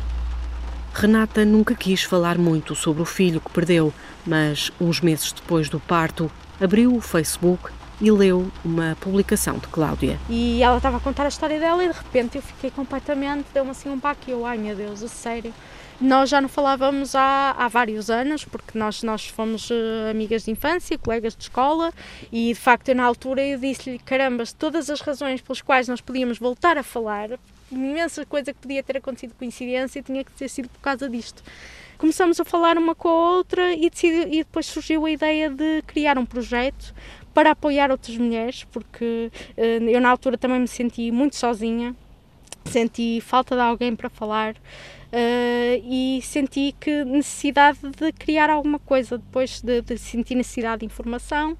Renata 0.92 1.44
nunca 1.44 1.74
quis 1.74 2.02
falar 2.02 2.36
muito 2.36 2.74
sobre 2.74 3.02
o 3.02 3.06
filho 3.06 3.40
que 3.40 3.50
perdeu, 3.50 3.92
mas 4.26 4.70
uns 4.80 5.00
meses 5.00 5.32
depois 5.32 5.68
do 5.68 5.80
parto, 5.80 6.30
abriu 6.60 6.94
o 6.94 7.00
Facebook 7.00 7.70
e 8.00 8.10
leu 8.10 8.50
uma 8.64 8.96
publicação 9.00 9.58
de 9.58 9.68
Cláudia. 9.68 10.18
E 10.28 10.62
ela 10.62 10.78
estava 10.78 10.96
a 10.96 11.00
contar 11.00 11.24
a 11.24 11.28
história 11.28 11.60
dela 11.60 11.84
e 11.84 11.88
de 11.88 11.94
repente 11.94 12.36
eu 12.36 12.42
fiquei 12.42 12.70
completamente, 12.70 13.46
deu-me 13.52 13.70
assim 13.70 13.88
um 13.90 13.98
baque, 13.98 14.30
eu, 14.30 14.44
ai 14.46 14.58
meu 14.58 14.74
Deus, 14.74 15.02
a 15.02 15.08
sério. 15.08 15.52
Nós 16.00 16.30
já 16.30 16.40
não 16.40 16.48
falávamos 16.48 17.14
há, 17.14 17.54
há 17.58 17.68
vários 17.68 18.08
anos, 18.08 18.42
porque 18.42 18.78
nós, 18.78 19.02
nós 19.02 19.26
fomos 19.26 19.68
uh, 19.68 20.10
amigas 20.10 20.44
de 20.44 20.50
infância, 20.50 20.96
colegas 20.96 21.36
de 21.36 21.42
escola, 21.42 21.92
e 22.32 22.54
de 22.54 22.58
facto 22.58 22.88
eu 22.88 22.94
na 22.94 23.04
altura 23.04 23.42
eu 23.42 23.58
disse-lhe, 23.58 23.98
caramba, 23.98 24.44
todas 24.58 24.88
as 24.88 25.02
razões 25.02 25.42
pelas 25.42 25.60
quais 25.60 25.88
nós 25.88 26.00
podíamos 26.00 26.38
voltar 26.38 26.78
a 26.78 26.82
falar, 26.82 27.38
imensa 27.70 28.24
coisa 28.26 28.52
que 28.52 28.60
podia 28.60 28.82
ter 28.82 28.96
acontecido 28.96 29.34
coincidência 29.34 30.02
tinha 30.02 30.24
que 30.24 30.32
ter 30.32 30.48
sido 30.48 30.68
por 30.68 30.80
causa 30.80 31.08
disto. 31.08 31.42
Começamos 31.98 32.40
a 32.40 32.44
falar 32.44 32.78
uma 32.78 32.94
com 32.94 33.08
a 33.08 33.36
outra 33.36 33.74
e, 33.74 33.90
decidi, 33.90 34.36
e 34.36 34.38
depois 34.38 34.64
surgiu 34.64 35.04
a 35.04 35.10
ideia 35.10 35.50
de 35.50 35.82
criar 35.82 36.16
um 36.16 36.24
projeto 36.24 36.94
para 37.34 37.50
apoiar 37.50 37.90
outras 37.90 38.16
mulheres, 38.16 38.64
porque 38.72 39.30
uh, 39.56 39.60
eu 39.60 40.00
na 40.00 40.08
altura 40.08 40.38
também 40.38 40.60
me 40.60 40.68
senti 40.68 41.12
muito 41.12 41.36
sozinha, 41.36 41.94
senti 42.64 43.20
falta 43.20 43.54
de 43.54 43.60
alguém 43.60 43.94
para 43.94 44.08
falar. 44.08 44.54
Uh, 45.12 45.76
e 45.84 46.20
senti 46.22 46.72
que 46.78 47.04
necessidade 47.04 47.80
de 47.80 48.12
criar 48.12 48.48
alguma 48.48 48.78
coisa 48.78 49.18
depois 49.18 49.60
de, 49.60 49.82
de 49.82 49.98
sentir 49.98 50.36
necessidade 50.36 50.80
de 50.80 50.86
informação 50.86 51.58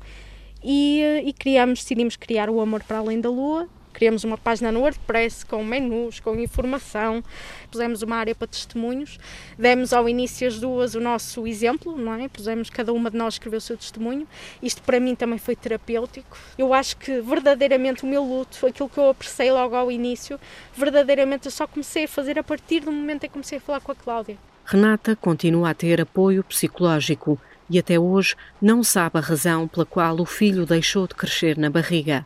e, 0.62 1.02
uh, 1.02 1.28
e 1.28 1.32
criamos, 1.32 1.80
decidimos 1.80 2.16
criar 2.16 2.48
o 2.48 2.60
Amor 2.60 2.82
para 2.84 2.98
Além 2.98 3.20
da 3.20 3.28
Lua 3.28 3.68
Criamos 4.00 4.24
uma 4.24 4.38
página 4.38 4.72
no 4.72 4.80
WordPress 4.80 5.44
com 5.44 5.62
menus, 5.62 6.20
com 6.20 6.34
informação, 6.36 7.22
pusemos 7.70 8.00
uma 8.00 8.16
área 8.16 8.34
para 8.34 8.48
testemunhos, 8.48 9.18
demos 9.58 9.92
ao 9.92 10.08
início 10.08 10.48
as 10.48 10.58
duas 10.58 10.94
o 10.94 11.00
nosso 11.00 11.46
exemplo, 11.46 11.94
não 11.98 12.14
é? 12.14 12.26
Pusemos, 12.26 12.70
cada 12.70 12.94
uma 12.94 13.10
de 13.10 13.18
nós 13.18 13.34
escreveu 13.34 13.58
o 13.58 13.60
seu 13.60 13.76
testemunho. 13.76 14.26
Isto 14.62 14.80
para 14.80 14.98
mim 14.98 15.14
também 15.14 15.38
foi 15.38 15.54
terapêutico. 15.54 16.34
Eu 16.56 16.72
acho 16.72 16.96
que 16.96 17.20
verdadeiramente 17.20 18.04
o 18.04 18.06
meu 18.06 18.24
luto, 18.24 18.66
aquilo 18.66 18.88
que 18.88 18.96
eu 18.96 19.10
apreciei 19.10 19.52
logo 19.52 19.76
ao 19.76 19.92
início, 19.92 20.40
verdadeiramente 20.74 21.44
eu 21.44 21.52
só 21.52 21.66
comecei 21.66 22.04
a 22.04 22.08
fazer 22.08 22.38
a 22.38 22.42
partir 22.42 22.80
do 22.80 22.90
momento 22.90 23.24
em 23.24 23.26
que 23.26 23.34
comecei 23.34 23.58
a 23.58 23.60
falar 23.60 23.80
com 23.82 23.92
a 23.92 23.94
Cláudia. 23.94 24.38
Renata 24.64 25.14
continua 25.14 25.68
a 25.68 25.74
ter 25.74 26.00
apoio 26.00 26.42
psicológico 26.42 27.38
e 27.68 27.78
até 27.78 27.98
hoje 27.98 28.34
não 28.62 28.82
sabe 28.82 29.18
a 29.18 29.20
razão 29.20 29.68
pela 29.68 29.84
qual 29.84 30.18
o 30.18 30.24
filho 30.24 30.64
deixou 30.64 31.06
de 31.06 31.14
crescer 31.14 31.58
na 31.58 31.68
barriga. 31.68 32.24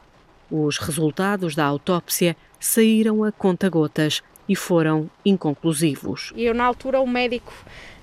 Os 0.57 0.79
resultados 0.79 1.57
da 1.57 1.65
autópsia 1.65 2.37
saíram 2.61 3.25
a 3.25 3.33
conta-gotas 3.33 4.23
e 4.49 4.55
foram 4.55 5.11
inconclusivos. 5.25 6.33
Eu, 6.37 6.55
na 6.55 6.65
altura, 6.65 7.01
o 7.01 7.09
médico, 7.09 7.53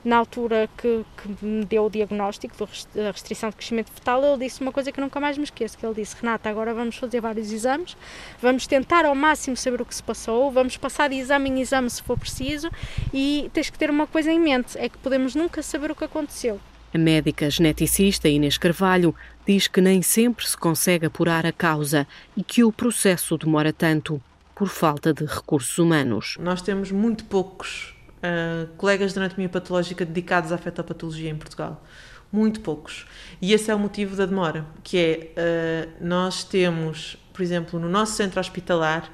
na 0.03 0.17
altura 0.17 0.69
que, 0.75 1.05
que, 1.15 1.45
me 1.45 1.63
deu 1.63 1.85
o 1.85 1.89
diagnóstico 1.89 2.53
da 2.93 3.09
restrição 3.09 3.49
de 3.51 3.55
crescimento 3.55 3.89
fetal, 3.93 4.21
ele 4.25 4.43
disse 4.43 4.59
uma 4.59 4.73
coisa 4.73 4.91
que 4.91 4.99
nunca 4.99 5.17
mais 5.17 5.37
me 5.37 5.45
esqueço, 5.45 5.77
que 5.77 5.85
ele 5.85 5.95
disse, 5.95 6.13
Renata, 6.19 6.49
agora 6.49 6.73
vamos 6.73 6.97
fazer 6.97 7.21
vários 7.21 7.53
exames, 7.53 7.95
vamos 8.41 8.67
tentar 8.67 9.05
ao 9.05 9.15
máximo 9.15 9.55
saber 9.55 9.81
o 9.81 9.85
que 9.85 9.95
se 9.95 10.03
passou, 10.03 10.51
vamos 10.51 10.75
passar 10.75 11.09
de 11.09 11.15
exame 11.15 11.49
em 11.49 11.61
exame 11.61 11.89
se 11.89 12.03
for 12.03 12.19
preciso 12.19 12.69
e 13.13 13.49
tens 13.53 13.69
que 13.69 13.79
ter 13.79 13.89
uma 13.89 14.07
coisa 14.07 14.29
em 14.29 14.41
mente, 14.41 14.77
é 14.77 14.89
que 14.89 14.97
podemos 14.97 15.35
nunca 15.35 15.63
saber 15.63 15.89
o 15.89 15.95
que 15.95 16.03
aconteceu. 16.03 16.59
A 16.93 16.97
médica 16.97 17.49
geneticista 17.49 18.27
Inês 18.27 18.57
Carvalho 18.57 19.15
diz 19.47 19.65
que 19.65 19.79
nem 19.79 20.01
sempre 20.01 20.45
se 20.45 20.57
consegue 20.57 21.05
apurar 21.05 21.45
a 21.45 21.51
causa 21.53 22.05
e 22.35 22.43
que 22.43 22.65
o 22.65 22.71
processo 22.71 23.37
demora 23.37 23.71
tanto 23.71 24.21
por 24.53 24.67
falta 24.67 25.13
de 25.13 25.23
recursos 25.23 25.77
humanos. 25.77 26.35
Nós 26.37 26.61
temos 26.61 26.91
muito 26.91 27.23
poucos 27.23 27.95
uh, 28.17 28.67
colegas 28.75 29.13
de 29.13 29.19
anatomia 29.19 29.47
patológica 29.47 30.03
dedicados 30.03 30.51
à 30.51 30.57
fetopatologia 30.57 31.29
em 31.29 31.35
Portugal. 31.35 31.81
Muito 32.29 32.59
poucos. 32.59 33.07
E 33.41 33.53
esse 33.53 33.71
é 33.71 33.75
o 33.75 33.79
motivo 33.79 34.15
da 34.17 34.25
demora, 34.25 34.65
que 34.83 34.97
é, 34.97 35.87
uh, 35.97 36.05
nós 36.05 36.43
temos, 36.43 37.17
por 37.31 37.41
exemplo, 37.41 37.79
no 37.79 37.87
nosso 37.87 38.17
centro 38.17 38.39
hospitalar, 38.39 39.09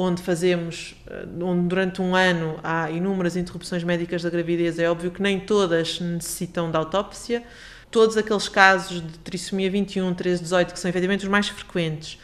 onde 0.00 0.22
fazemos, 0.22 0.94
eh, 1.08 1.26
onde 1.42 1.66
durante 1.66 2.00
um 2.00 2.14
ano 2.14 2.60
há 2.62 2.88
inúmeras 2.88 3.36
interrupções 3.36 3.82
médicas 3.82 4.22
da 4.22 4.30
gravidez, 4.30 4.78
é 4.78 4.88
óbvio 4.88 5.10
que 5.10 5.20
nem 5.20 5.40
todas 5.40 5.98
necessitam 5.98 6.70
de 6.70 6.76
autópsia. 6.76 7.42
Todos 7.90 8.16
aqueles 8.16 8.48
casos 8.48 9.02
de 9.02 9.18
trissomia 9.18 9.68
21, 9.68 10.14
13, 10.14 10.42
18, 10.42 10.72
que 10.72 10.78
são 10.78 10.88
efetivamente 10.88 11.24
os 11.24 11.28
mais 11.28 11.48
frequentes, 11.48 12.16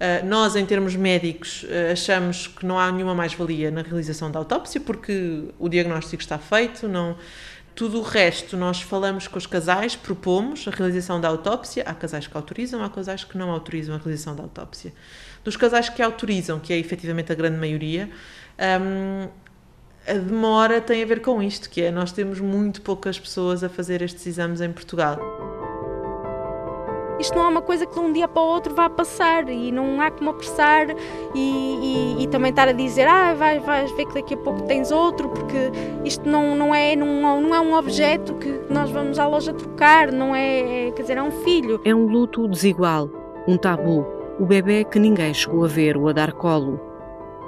eh, 0.00 0.22
nós, 0.24 0.56
em 0.56 0.66
termos 0.66 0.96
médicos, 0.96 1.64
eh, 1.68 1.92
achamos 1.92 2.48
que 2.48 2.66
não 2.66 2.76
há 2.76 2.90
nenhuma 2.90 3.14
mais-valia 3.14 3.70
na 3.70 3.82
realização 3.82 4.28
da 4.28 4.40
autópsia, 4.40 4.80
porque 4.80 5.44
o 5.56 5.68
diagnóstico 5.68 6.20
está 6.20 6.36
feito, 6.38 6.88
não. 6.88 7.16
Tudo 7.76 8.00
o 8.00 8.02
resto, 8.02 8.56
nós 8.56 8.82
falamos 8.82 9.28
com 9.28 9.38
os 9.38 9.46
casais, 9.46 9.94
propomos 9.94 10.66
a 10.66 10.70
realização 10.72 11.20
da 11.20 11.28
autópsia. 11.28 11.84
Há 11.86 11.94
casais 11.94 12.26
que 12.26 12.36
autorizam, 12.36 12.82
há 12.82 12.90
casais 12.90 13.22
que 13.22 13.38
não 13.38 13.50
autorizam 13.50 13.94
a 13.94 13.98
realização 13.98 14.34
da 14.34 14.42
autópsia. 14.42 14.92
Dos 15.42 15.56
casais 15.56 15.88
que 15.88 16.02
autorizam, 16.02 16.58
que 16.58 16.72
é 16.72 16.78
efetivamente 16.78 17.32
a 17.32 17.34
grande 17.34 17.56
maioria, 17.56 18.10
um, 18.60 19.28
a 20.06 20.14
demora 20.14 20.80
tem 20.80 21.02
a 21.02 21.06
ver 21.06 21.20
com 21.20 21.42
isto, 21.42 21.70
que 21.70 21.82
é 21.82 21.90
nós 21.90 22.12
temos 22.12 22.40
muito 22.40 22.82
poucas 22.82 23.18
pessoas 23.18 23.62
a 23.62 23.68
fazer 23.68 24.02
estes 24.02 24.26
exames 24.26 24.60
em 24.60 24.72
Portugal. 24.72 25.18
Isto 27.18 27.36
não 27.36 27.44
é 27.44 27.48
uma 27.48 27.60
coisa 27.60 27.84
que 27.84 27.92
de 27.92 28.00
um 28.00 28.10
dia 28.10 28.26
para 28.26 28.40
o 28.40 28.46
outro 28.46 28.74
vá 28.74 28.88
passar 28.88 29.46
e 29.50 29.70
não 29.70 30.00
há 30.00 30.10
como 30.10 30.30
apressar 30.30 30.86
e, 31.34 32.16
e, 32.18 32.24
e 32.24 32.26
também 32.28 32.48
estar 32.48 32.66
a 32.66 32.72
dizer 32.72 33.06
ah, 33.06 33.34
vais, 33.34 33.62
vais 33.62 33.92
ver 33.92 34.06
que 34.06 34.14
daqui 34.14 34.32
a 34.32 34.38
pouco 34.38 34.62
tens 34.62 34.90
outro, 34.90 35.28
porque 35.28 35.70
isto 36.02 36.26
não, 36.26 36.54
não, 36.56 36.74
é, 36.74 36.96
não, 36.96 37.42
não 37.42 37.54
é 37.54 37.60
um 37.60 37.74
objeto 37.74 38.34
que 38.36 38.62
nós 38.70 38.90
vamos 38.90 39.18
à 39.18 39.28
loja 39.28 39.52
trocar, 39.52 40.10
não 40.10 40.34
é, 40.34 40.88
é, 40.88 40.90
quer 40.92 41.02
dizer, 41.02 41.18
é 41.18 41.22
um 41.22 41.30
filho. 41.30 41.78
É 41.84 41.94
um 41.94 42.06
luto 42.06 42.48
desigual, 42.48 43.10
um 43.46 43.58
tabu 43.58 44.19
o 44.40 44.46
bebê 44.46 44.84
que 44.84 44.98
ninguém 44.98 45.34
chegou 45.34 45.64
a 45.64 45.68
ver 45.68 45.98
ou 45.98 46.08
a 46.08 46.12
dar 46.12 46.32
colo. 46.32 46.80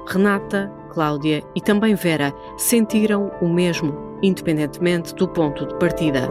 Renata, 0.06 0.70
Cláudia 0.90 1.42
e 1.56 1.60
também 1.60 1.94
Vera 1.94 2.34
sentiram 2.58 3.32
o 3.40 3.48
mesmo, 3.48 4.18
independentemente 4.22 5.14
do 5.14 5.26
ponto 5.26 5.66
de 5.66 5.74
partida. 5.78 6.28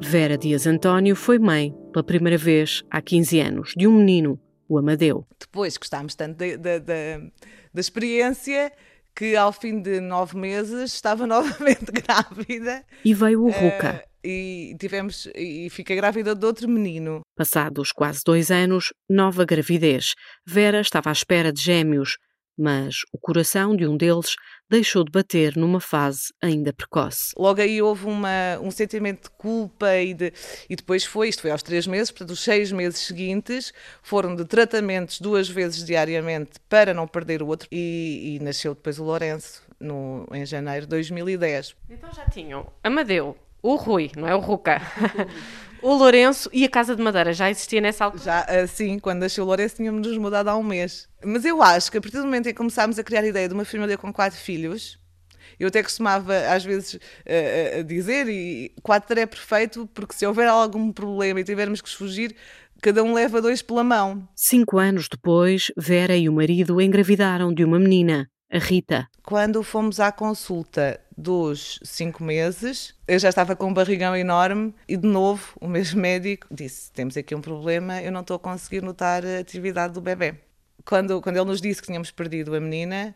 Vera 0.00 0.36
Dias 0.36 0.66
António 0.66 1.14
foi 1.14 1.38
mãe 1.38 1.72
pela 1.92 2.02
primeira 2.02 2.36
vez 2.36 2.82
há 2.90 3.00
15 3.00 3.38
anos 3.38 3.72
de 3.76 3.86
um 3.86 3.92
menino, 3.98 4.40
o 4.68 4.76
Amadeu. 4.76 5.24
Depois 5.38 5.76
gostámos 5.76 6.16
tanto 6.16 6.38
da 6.58 7.80
experiência 7.80 8.72
que 9.14 9.36
ao 9.36 9.52
fim 9.52 9.80
de 9.80 10.00
nove 10.00 10.36
meses 10.36 10.92
estava 10.92 11.26
novamente 11.28 11.92
grávida. 11.92 12.84
E 13.04 13.14
veio 13.14 13.44
o 13.44 13.50
Ruca. 13.50 14.02
Uh, 14.04 14.11
e 14.24 14.76
tivemos 14.78 15.28
e 15.34 15.68
fiquei 15.70 15.96
grávida 15.96 16.34
de 16.34 16.46
outro 16.46 16.68
menino. 16.68 17.20
Passados 17.36 17.92
quase 17.92 18.20
dois 18.24 18.50
anos, 18.50 18.92
nova 19.08 19.44
gravidez. 19.44 20.14
Vera 20.46 20.80
estava 20.80 21.10
à 21.10 21.12
espera 21.12 21.52
de 21.52 21.60
gêmeos, 21.60 22.16
mas 22.56 22.96
o 23.12 23.18
coração 23.18 23.74
de 23.74 23.86
um 23.86 23.96
deles 23.96 24.34
deixou 24.70 25.04
de 25.04 25.10
bater 25.10 25.56
numa 25.56 25.80
fase 25.80 26.32
ainda 26.42 26.72
precoce. 26.72 27.32
Logo 27.36 27.60
aí 27.60 27.82
houve 27.82 28.06
uma, 28.06 28.58
um 28.62 28.70
sentimento 28.70 29.24
de 29.24 29.30
culpa 29.30 29.96
e, 29.96 30.14
de, 30.14 30.32
e 30.68 30.76
depois 30.76 31.04
foi, 31.04 31.28
isto 31.28 31.42
foi 31.42 31.50
aos 31.50 31.62
três 31.62 31.86
meses, 31.86 32.10
portanto 32.10 32.30
os 32.30 32.40
seis 32.40 32.72
meses 32.72 33.00
seguintes 33.00 33.72
foram 34.02 34.34
de 34.34 34.44
tratamentos 34.44 35.20
duas 35.20 35.48
vezes 35.48 35.84
diariamente 35.84 36.52
para 36.68 36.94
não 36.94 37.06
perder 37.06 37.42
o 37.42 37.46
outro 37.46 37.68
e, 37.70 38.36
e 38.36 38.44
nasceu 38.44 38.74
depois 38.74 38.98
o 38.98 39.04
Lourenço 39.04 39.62
no, 39.78 40.26
em 40.32 40.46
janeiro 40.46 40.86
de 40.86 40.90
2010. 40.90 41.74
Então 41.90 42.12
já 42.12 42.24
tinham 42.26 42.66
Amadeu, 42.82 43.36
o 43.62 43.76
Rui, 43.76 44.10
não 44.16 44.26
é 44.26 44.34
o 44.34 44.40
Ruca, 44.40 44.82
o 45.80 45.94
Lourenço 45.94 46.50
e 46.52 46.64
a 46.64 46.68
Casa 46.68 46.96
de 46.96 47.02
Madeira. 47.02 47.32
Já 47.32 47.48
existia 47.48 47.80
nessa 47.80 48.04
altura? 48.04 48.24
Já, 48.24 48.40
assim, 48.40 48.98
quando 48.98 49.20
nasceu 49.20 49.44
o 49.44 49.46
Lourenço 49.46 49.76
tínhamos 49.76 50.18
mudado 50.18 50.48
há 50.48 50.56
um 50.56 50.62
mês. 50.62 51.08
Mas 51.24 51.44
eu 51.44 51.62
acho 51.62 51.90
que 51.90 51.98
a 51.98 52.00
partir 52.00 52.18
do 52.18 52.24
momento 52.24 52.46
em 52.48 52.50
que 52.50 52.58
começámos 52.58 52.98
a 52.98 53.04
criar 53.04 53.20
a 53.20 53.28
ideia 53.28 53.48
de 53.48 53.54
uma 53.54 53.64
família 53.64 53.96
com 53.96 54.12
quatro 54.12 54.38
filhos, 54.38 54.98
eu 55.58 55.68
até 55.68 55.82
costumava, 55.82 56.36
às 56.48 56.64
vezes, 56.64 56.94
uh, 56.94 57.80
uh, 57.80 57.84
dizer, 57.84 58.28
e 58.28 58.74
quatro 58.82 59.18
é 59.18 59.26
perfeito, 59.26 59.88
porque 59.94 60.14
se 60.14 60.26
houver 60.26 60.48
algum 60.48 60.90
problema 60.92 61.40
e 61.40 61.44
tivermos 61.44 61.80
que 61.80 61.88
fugir, 61.88 62.34
cada 62.80 63.02
um 63.04 63.14
leva 63.14 63.40
dois 63.40 63.62
pela 63.62 63.84
mão. 63.84 64.26
Cinco 64.34 64.78
anos 64.78 65.08
depois, 65.08 65.70
Vera 65.76 66.16
e 66.16 66.28
o 66.28 66.32
marido 66.32 66.80
engravidaram 66.80 67.54
de 67.54 67.64
uma 67.64 67.78
menina, 67.78 68.28
a 68.50 68.58
Rita. 68.58 69.06
Quando 69.22 69.62
fomos 69.62 70.00
à 70.00 70.10
consulta 70.10 71.00
dos 71.22 71.78
cinco 71.82 72.22
meses, 72.22 72.94
eu 73.06 73.18
já 73.18 73.28
estava 73.28 73.54
com 73.54 73.68
um 73.68 73.74
barrigão 73.74 74.14
enorme 74.16 74.74
e, 74.88 74.96
de 74.96 75.06
novo, 75.06 75.56
o 75.60 75.68
mesmo 75.68 76.00
médico 76.00 76.48
disse: 76.50 76.92
Temos 76.92 77.16
aqui 77.16 77.34
um 77.34 77.40
problema, 77.40 78.02
eu 78.02 78.10
não 78.10 78.20
estou 78.20 78.36
a 78.36 78.38
conseguir 78.38 78.82
notar 78.82 79.24
a 79.24 79.38
atividade 79.38 79.94
do 79.94 80.00
bebê. 80.00 80.34
Quando, 80.84 81.22
quando 81.22 81.36
ele 81.36 81.46
nos 81.46 81.60
disse 81.60 81.80
que 81.80 81.86
tínhamos 81.86 82.10
perdido 82.10 82.54
a 82.54 82.60
menina, 82.60 83.14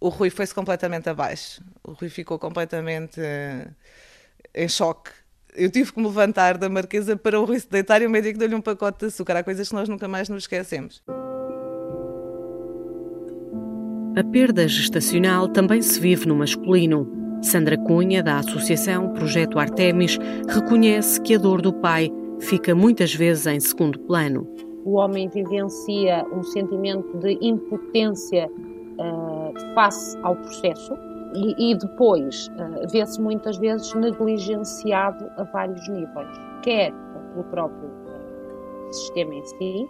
o 0.00 0.08
Rui 0.08 0.28
foi-se 0.28 0.54
completamente 0.54 1.08
abaixo. 1.08 1.62
O 1.82 1.92
Rui 1.92 2.08
ficou 2.08 2.38
completamente 2.38 3.20
uh, 3.20 3.72
em 4.54 4.68
choque. 4.68 5.10
Eu 5.54 5.70
tive 5.70 5.92
que 5.92 5.98
me 5.98 6.06
levantar 6.06 6.58
da 6.58 6.68
marquesa 6.68 7.16
para 7.16 7.40
o 7.40 7.44
Rui 7.44 7.58
se 7.58 7.70
deitar 7.70 8.02
e 8.02 8.06
o 8.06 8.10
médico 8.10 8.38
deu-lhe 8.38 8.54
um 8.54 8.60
pacote 8.60 8.98
de 8.98 9.06
açúcar. 9.06 9.36
Há 9.36 9.42
coisas 9.42 9.68
que 9.68 9.74
nós 9.74 9.88
nunca 9.88 10.06
mais 10.06 10.28
nos 10.28 10.42
esquecemos. 10.42 11.02
A 14.16 14.24
perda 14.24 14.66
gestacional 14.66 15.48
também 15.48 15.80
se 15.80 16.00
vive 16.00 16.26
no 16.26 16.34
masculino. 16.34 17.25
Sandra 17.42 17.76
Cunha, 17.76 18.22
da 18.22 18.38
Associação 18.38 19.12
Projeto 19.12 19.58
Artemis, 19.58 20.18
reconhece 20.48 21.20
que 21.20 21.34
a 21.34 21.38
dor 21.38 21.60
do 21.60 21.72
pai 21.72 22.10
fica 22.40 22.74
muitas 22.74 23.14
vezes 23.14 23.46
em 23.46 23.60
segundo 23.60 23.98
plano. 24.00 24.46
O 24.84 24.94
homem 24.94 25.28
vivencia 25.28 26.24
um 26.32 26.42
sentimento 26.42 27.16
de 27.18 27.38
impotência 27.40 28.48
uh, 28.48 29.74
face 29.74 30.16
ao 30.22 30.36
processo 30.36 30.94
e, 31.34 31.70
e 31.70 31.74
depois 31.76 32.48
uh, 32.48 32.88
vê-se 32.90 33.20
muitas 33.20 33.58
vezes 33.58 33.92
negligenciado 33.94 35.26
a 35.36 35.44
vários 35.44 35.88
níveis, 35.88 36.28
quer 36.62 36.92
pelo 37.32 37.44
próprio 37.50 37.88
uh, 37.88 38.92
sistema 38.92 39.34
em 39.34 39.44
si, 39.44 39.88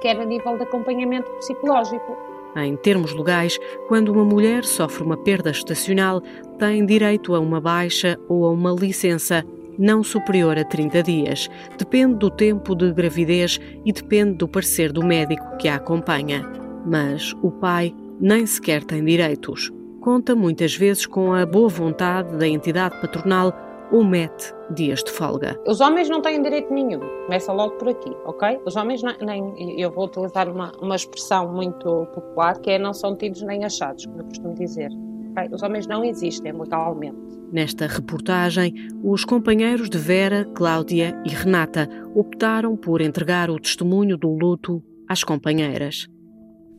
quer 0.00 0.18
a 0.18 0.24
nível 0.24 0.56
de 0.56 0.64
acompanhamento 0.64 1.30
psicológico. 1.38 2.16
Em 2.56 2.76
termos 2.76 3.14
legais, 3.14 3.58
quando 3.88 4.12
uma 4.12 4.24
mulher 4.24 4.64
sofre 4.64 5.02
uma 5.02 5.16
perda 5.16 5.50
estacional, 5.50 6.22
tem 6.58 6.84
direito 6.84 7.34
a 7.34 7.40
uma 7.40 7.60
baixa 7.60 8.18
ou 8.28 8.44
a 8.44 8.50
uma 8.50 8.72
licença 8.72 9.44
não 9.78 10.02
superior 10.02 10.58
a 10.58 10.64
30 10.64 11.02
dias. 11.02 11.48
Depende 11.78 12.16
do 12.16 12.30
tempo 12.30 12.74
de 12.74 12.92
gravidez 12.92 13.58
e 13.84 13.92
depende 13.92 14.34
do 14.34 14.48
parecer 14.48 14.92
do 14.92 15.04
médico 15.04 15.56
que 15.56 15.68
a 15.68 15.76
acompanha. 15.76 16.46
Mas 16.84 17.32
o 17.42 17.50
pai 17.50 17.94
nem 18.20 18.44
sequer 18.44 18.84
tem 18.84 19.04
direitos. 19.04 19.72
Conta 20.00 20.34
muitas 20.34 20.74
vezes 20.74 21.06
com 21.06 21.32
a 21.32 21.46
boa 21.46 21.68
vontade 21.68 22.36
da 22.36 22.46
entidade 22.46 23.00
patronal 23.00 23.52
ou 23.92 24.02
mete 24.02 24.54
dias 24.70 25.04
de 25.04 25.10
folga. 25.10 25.60
Os 25.66 25.80
homens 25.80 26.08
não 26.08 26.22
têm 26.22 26.42
direito 26.42 26.72
nenhum, 26.72 27.00
começa 27.26 27.52
logo 27.52 27.74
por 27.76 27.90
aqui, 27.90 28.10
ok? 28.24 28.60
Os 28.64 28.74
homens 28.74 29.02
nem, 29.02 29.80
eu 29.80 29.90
vou 29.90 30.06
utilizar 30.06 30.48
uma, 30.48 30.72
uma 30.80 30.96
expressão 30.96 31.52
muito 31.52 32.06
popular 32.06 32.58
que 32.58 32.70
é 32.70 32.78
não 32.78 32.94
são 32.94 33.14
tidos 33.14 33.42
nem 33.42 33.64
achados, 33.64 34.06
como 34.06 34.20
eu 34.20 34.24
costumo 34.24 34.54
dizer. 34.54 34.90
Okay? 35.32 35.48
Os 35.52 35.62
homens 35.62 35.86
não 35.86 36.04
existem 36.04 36.52
legalmente. 36.52 37.16
Nesta 37.52 37.86
reportagem, 37.86 38.74
os 39.04 39.24
companheiros 39.24 39.90
de 39.90 39.98
Vera, 39.98 40.46
Cláudia 40.54 41.14
e 41.24 41.28
Renata 41.28 41.88
optaram 42.14 42.76
por 42.76 43.02
entregar 43.02 43.50
o 43.50 43.60
testemunho 43.60 44.16
do 44.16 44.34
luto 44.34 44.82
às 45.06 45.22
companheiras. 45.22 46.08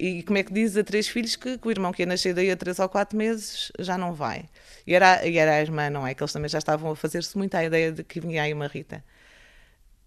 E 0.03 0.21
como 0.21 0.37
é 0.37 0.43
que 0.43 0.51
diz 0.51 0.75
a 0.75 0.83
três 0.83 1.07
filhos 1.07 1.37
que, 1.37 1.57
que 1.57 1.65
o 1.65 1.71
irmão 1.71 1.93
que 1.93 2.01
ia 2.01 2.05
nascer 2.05 2.33
daí 2.33 2.51
a 2.51 2.57
três 2.57 2.77
ou 2.77 2.89
quatro 2.89 3.17
meses 3.17 3.71
já 3.79 3.97
não 3.97 4.13
vai? 4.13 4.49
E 4.85 4.93
era, 4.93 5.25
e 5.25 5.37
era 5.37 5.53
a 5.53 5.61
irmã, 5.61 5.89
não 5.89 6.05
é? 6.05 6.13
Que 6.13 6.21
eles 6.21 6.33
também 6.33 6.49
já 6.49 6.57
estavam 6.57 6.91
a 6.91 6.95
fazer-se 6.95 7.37
muito 7.37 7.55
à 7.55 7.63
ideia 7.63 7.89
de 7.89 8.03
que 8.03 8.19
vinha 8.19 8.43
aí 8.43 8.53
uma 8.53 8.67
Rita. 8.67 9.01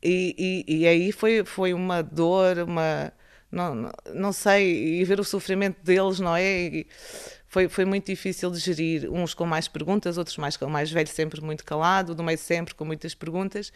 E, 0.03 0.65
e, 0.69 0.81
e 0.81 0.87
aí 0.87 1.13
foi, 1.13 1.47
foi 1.47 1.73
uma 1.73 2.03
dor, 2.03 2.59
uma. 2.59 3.11
Não, 3.51 3.75
não, 3.75 3.93
não, 4.15 4.33
sei, 4.35 5.01
e 5.01 5.05
ver 5.05 5.19
o 5.19 5.25
sofrimento 5.25 5.83
deles, 5.83 6.21
não 6.21 6.37
é? 6.37 6.45
E 6.45 6.87
foi, 7.49 7.67
foi 7.67 7.87
muito 7.87 8.05
difícil 8.05 8.51
de 8.51 8.59
gerir, 8.59 9.11
uns 9.11 9.33
com 9.33 9.47
mais 9.47 9.67
perguntas, 9.67 10.19
outros 10.19 10.37
mais 10.37 10.59
com 10.59 10.67
mais 10.69 10.91
velho 10.91 11.09
sempre 11.09 11.41
muito 11.41 11.65
calado, 11.65 12.15
do 12.15 12.23
meio 12.23 12.37
sempre 12.37 12.75
com 12.75 12.85
muitas 12.85 13.15
perguntas. 13.15 13.73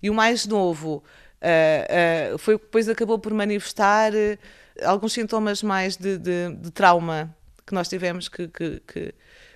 E 0.00 0.08
o 0.08 0.14
mais 0.14 0.46
novo 0.46 1.02
uh, 1.42 2.34
uh, 2.34 2.38
foi 2.38 2.54
o 2.54 2.60
que 2.60 2.66
depois 2.66 2.88
acabou 2.88 3.18
por 3.18 3.34
manifestar. 3.34 4.12
Uh, 4.12 4.38
alguns 4.82 5.12
sintomas 5.12 5.62
mais 5.62 5.96
de, 5.96 6.18
de, 6.18 6.54
de 6.54 6.70
trauma 6.70 7.34
que 7.66 7.74
nós 7.74 7.88
tivemos 7.88 8.28
que, 8.28 8.48
que, 8.48 8.80
que, 8.80 9.14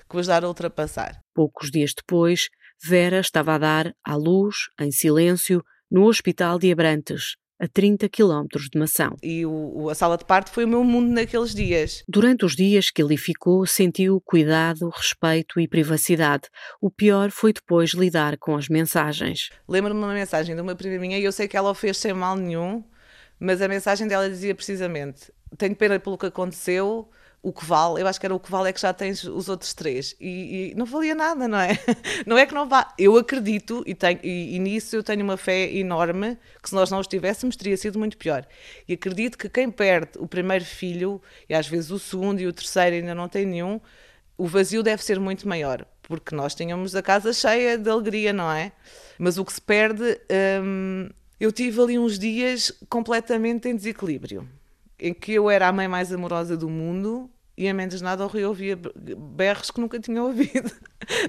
que 0.09 0.19
ajudar 0.19 0.45
a 0.45 0.49
ultrapassar. 0.49 1.21
Poucos 1.35 1.71
dias 1.71 1.93
depois, 1.95 2.49
Vera 2.83 3.21
estava 3.21 3.55
a 3.55 3.59
dar 3.59 3.93
à 4.05 4.15
luz, 4.15 4.57
em 4.81 4.91
silêncio, 4.91 5.63
no 5.91 6.07
Hospital 6.07 6.59
de 6.59 6.71
Abrantes, 6.71 7.37
a 7.61 7.67
30 7.67 8.09
quilómetros 8.09 8.69
de 8.71 8.79
Mação. 8.79 9.17
E 9.23 9.45
o, 9.45 9.89
a 9.91 9.95
sala 9.95 10.17
de 10.17 10.25
parto 10.25 10.51
foi 10.51 10.65
o 10.65 10.69
meu 10.69 10.85
mundo 10.85 11.13
naqueles 11.13 11.55
dias. 11.55 12.05
Durante 12.09 12.45
os 12.45 12.55
dias 12.55 12.91
que 12.91 13.03
ali 13.03 13.17
ficou, 13.17 13.67
sentiu 13.67 14.21
cuidado, 14.25 14.89
respeito 14.91 15.59
e 15.59 15.67
privacidade. 15.67 16.49
O 16.81 16.91
pior 16.91 17.31
foi 17.31 17.53
depois 17.53 17.91
lidar 17.91 18.39
com 18.39 18.57
as 18.57 18.69
mensagens. 18.69 19.51
Lembro-me 19.69 20.01
de 20.01 20.07
uma 20.07 20.15
mensagem 20.15 20.55
de 20.55 20.63
uma 20.63 20.77
prima 20.77 20.99
minha 20.99 21.19
e 21.19 21.25
eu 21.25 21.33
sei 21.33 21.49
que 21.49 21.57
ela 21.57 21.71
o 21.71 21.75
fez 21.75 21.97
sem 21.97 22.13
mal 22.13 22.37
nenhum, 22.37 22.85
mas 23.39 23.63
a 23.63 23.69
mensagem 23.69 24.07
dela 24.07 24.29
dizia 24.29 24.55
precisamente: 24.55 25.33
Tenho 25.57 25.77
pena 25.77 25.99
pelo 25.99 26.19
que 26.19 26.27
aconteceu, 26.27 27.09
o 27.41 27.53
que 27.53 27.65
vale, 27.65 28.03
eu 28.03 28.07
acho 28.07 28.19
que 28.19 28.27
era 28.27 28.35
o 28.35 28.41
que 28.41 28.51
vale 28.51 28.69
é 28.69 28.73
que 28.73 28.81
já 28.81 28.93
tens 28.93 29.23
os 29.23 29.49
outros 29.49 29.73
três. 29.73 30.15
E, 30.21 30.73
e 30.73 30.75
não 30.75 30.85
valia 30.85 31.15
nada, 31.15 31.47
não 31.47 31.59
é? 31.59 31.79
Não 32.27 32.37
é 32.37 32.45
que 32.45 32.53
não 32.53 32.69
vá. 32.69 32.93
Eu 32.99 33.17
acredito 33.17 33.83
e, 33.87 33.95
tenho, 33.95 34.19
e, 34.23 34.57
e, 34.57 34.59
nisso 34.59 34.97
eu 34.97 35.03
tenho 35.03 35.23
uma 35.23 35.37
fé 35.37 35.73
enorme 35.73 36.37
que 36.63 36.69
se 36.69 36.75
nós 36.75 36.91
não 36.91 36.99
os 36.99 37.07
tivéssemos 37.07 37.57
teria 37.57 37.77
sido 37.77 37.99
muito 37.99 38.17
pior. 38.17 38.47
E 38.87 38.95
acredito 38.95 39.39
que 39.39 39.49
quem 39.49 39.71
perde 39.71 40.19
o 40.19 40.27
primeiro 40.27 40.65
filho, 40.65 41.23
e 41.49 41.55
às 41.55 41.67
vezes 41.69 41.91
o 41.91 41.99
segundo 41.99 42.41
e 42.41 42.47
o 42.47 42.53
terceiro 42.53 42.97
ainda 42.97 43.15
não 43.15 43.29
tem 43.29 43.47
nenhum, 43.47 43.81
o 44.37 44.47
vazio 44.47 44.83
deve 44.83 45.03
ser 45.03 45.21
muito 45.21 45.47
maior. 45.49 45.87
Porque 46.03 46.35
nós 46.35 46.55
tínhamos 46.55 46.95
a 46.97 47.03
casa 47.03 47.33
cheia 47.33 47.79
de 47.79 47.89
alegria, 47.89 48.33
não 48.33 48.51
é? 48.51 48.73
Mas 49.19 49.39
o 49.39 49.45
que 49.45 49.53
se 49.53 49.61
perde. 49.61 50.21
Hum, 50.63 51.09
eu 51.41 51.53
tive 51.53 51.81
ali 51.81 51.99
uns 51.99 52.19
dias 52.19 52.73
completamente 52.89 53.69
em 53.69 53.77
desequilíbrio, 53.77 54.49
em 54.99 55.15
que 55.15 55.33
eu 55.33 55.49
era 55.49 55.69
a 55.69 55.73
mãe 55.73 55.89
mais 55.89 56.13
amorosa 56.13 56.57
do 56.57 56.69
mundo 56.69 57.31
e 57.57 57.69
a 57.69 57.75
menos 57.75 58.01
nada 58.01 58.25
o 58.25 58.29
Rui 58.29 58.45
ouvia 58.45 58.77
berros 58.77 59.71
que 59.71 59.81
nunca 59.81 59.99
tinha 59.99 60.23
ouvido 60.23 60.71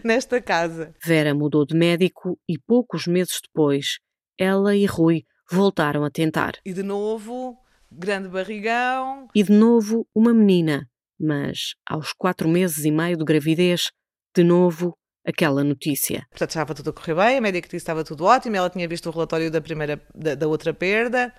nesta 0.04 0.40
casa. 0.40 0.94
Vera 1.04 1.34
mudou 1.34 1.66
de 1.66 1.76
médico 1.76 2.40
e 2.48 2.58
poucos 2.58 3.08
meses 3.08 3.40
depois, 3.42 3.98
ela 4.38 4.76
e 4.76 4.86
Rui 4.86 5.26
voltaram 5.52 6.04
a 6.04 6.12
tentar. 6.12 6.54
E 6.64 6.72
de 6.72 6.84
novo, 6.84 7.58
grande 7.92 8.30
barrigão. 8.30 9.28
E 9.34 9.44
de 9.44 9.52
novo, 9.52 10.08
uma 10.14 10.34
menina. 10.34 10.88
Mas, 11.20 11.74
aos 11.86 12.14
quatro 12.14 12.48
meses 12.48 12.86
e 12.86 12.92
meio 12.92 13.18
de 13.18 13.26
gravidez, 13.26 13.92
de 14.34 14.44
novo, 14.44 14.96
aquela 15.30 15.64
notícia. 15.64 16.26
Portanto, 16.30 16.50
estava 16.50 16.74
tudo 16.74 16.90
a 16.90 16.94
correr 16.94 17.16
bem, 17.16 17.38
a 17.38 17.42
médica 17.42 17.68
disse 17.68 17.72
que 17.72 17.78
estava 17.78 18.04
tudo 18.04 18.26
ótimo, 18.26 18.56
ela 18.56 18.70
tinha 18.70 18.88
visto 18.88 19.08
o 19.08 19.12
relatório 19.12 19.50
da 19.50 19.62
primeira, 19.62 20.02
da, 20.14 20.36
da 20.36 20.48
outra 20.48 20.74
perda, 20.74 21.34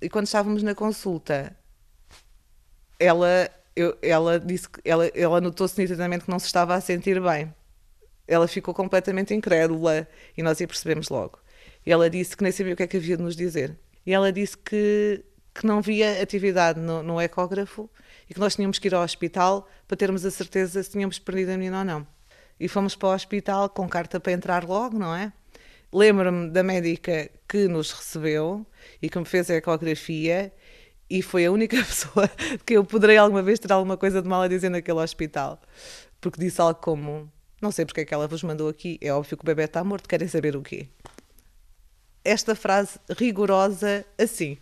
e 0.00 0.08
quando 0.08 0.26
estávamos 0.26 0.62
na 0.62 0.74
consulta, 0.74 1.56
ela, 2.98 3.50
eu, 3.74 3.96
ela 4.02 4.38
disse 4.38 4.68
que 4.68 4.80
ela, 4.84 5.06
ela 5.08 5.40
notou-se 5.40 5.80
nitidamente 5.80 6.24
que 6.24 6.30
não 6.30 6.38
se 6.38 6.46
estava 6.46 6.74
a 6.74 6.80
sentir 6.80 7.20
bem. 7.20 7.52
Ela 8.28 8.46
ficou 8.48 8.74
completamente 8.74 9.32
incrédula 9.32 10.06
e 10.36 10.42
nós 10.42 10.60
a 10.60 10.66
percebemos 10.66 11.08
logo. 11.08 11.38
Ela 11.84 12.10
disse 12.10 12.36
que 12.36 12.42
nem 12.42 12.52
sabia 12.52 12.74
o 12.74 12.76
que 12.76 12.82
é 12.82 12.86
que 12.86 12.96
havia 12.96 13.16
de 13.16 13.22
nos 13.22 13.36
dizer. 13.36 13.78
E 14.04 14.12
ela 14.12 14.32
disse 14.32 14.58
que, 14.58 15.24
que 15.54 15.64
não 15.64 15.80
via 15.80 16.20
atividade 16.20 16.80
no, 16.80 17.02
no 17.02 17.20
ecógrafo 17.20 17.88
e 18.28 18.34
que 18.34 18.40
nós 18.40 18.56
tínhamos 18.56 18.78
que 18.78 18.88
ir 18.88 18.94
ao 18.94 19.02
hospital 19.04 19.68
para 19.86 19.96
termos 19.96 20.24
a 20.24 20.30
certeza 20.30 20.82
se 20.82 20.90
tínhamos 20.90 21.18
perdido 21.18 21.52
a 21.52 21.56
menina 21.56 21.78
ou 21.78 21.84
não 21.84 22.15
e 22.58 22.68
fomos 22.68 22.94
para 22.94 23.08
o 23.08 23.14
hospital 23.14 23.68
com 23.68 23.88
carta 23.88 24.18
para 24.18 24.32
entrar 24.32 24.64
logo, 24.64 24.98
não 24.98 25.14
é? 25.14 25.32
Lembro-me 25.92 26.50
da 26.50 26.62
médica 26.62 27.30
que 27.48 27.68
nos 27.68 27.92
recebeu 27.92 28.66
e 29.00 29.08
que 29.08 29.18
me 29.18 29.24
fez 29.24 29.50
a 29.50 29.54
ecografia 29.54 30.52
e 31.08 31.22
foi 31.22 31.46
a 31.46 31.52
única 31.52 31.76
pessoa 31.84 32.28
que 32.64 32.74
eu 32.74 32.84
poderei 32.84 33.16
alguma 33.16 33.42
vez 33.42 33.58
ter 33.58 33.72
alguma 33.72 33.96
coisa 33.96 34.20
de 34.20 34.28
mal 34.28 34.42
a 34.42 34.48
dizer 34.48 34.68
naquele 34.68 34.98
hospital. 34.98 35.60
Porque 36.20 36.40
disse 36.40 36.60
algo 36.60 36.80
como: 36.80 37.30
Não 37.62 37.70
sei 37.70 37.84
porque 37.86 38.00
é 38.00 38.04
que 38.04 38.14
ela 38.14 38.26
vos 38.26 38.42
mandou 38.42 38.68
aqui, 38.68 38.98
é 39.00 39.12
óbvio 39.12 39.36
que 39.36 39.44
o 39.44 39.46
bebê 39.46 39.64
está 39.64 39.84
morto, 39.84 40.08
querem 40.08 40.28
saber 40.28 40.56
o 40.56 40.62
quê? 40.62 40.88
Esta 42.24 42.54
frase 42.54 42.98
rigorosa 43.16 44.04
assim. 44.18 44.58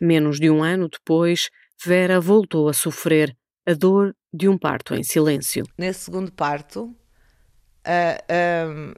Menos 0.00 0.38
de 0.38 0.48
um 0.48 0.62
ano 0.62 0.88
depois, 0.88 1.50
Vera 1.84 2.20
voltou 2.20 2.68
a 2.68 2.72
sofrer 2.72 3.36
a 3.66 3.74
dor 3.74 4.14
de 4.32 4.48
um 4.48 4.56
parto 4.56 4.94
em 4.94 5.02
silêncio. 5.02 5.64
Nesse 5.76 6.04
segundo 6.04 6.32
parto, 6.32 6.94
uh, 7.86 8.70
um, 8.70 8.94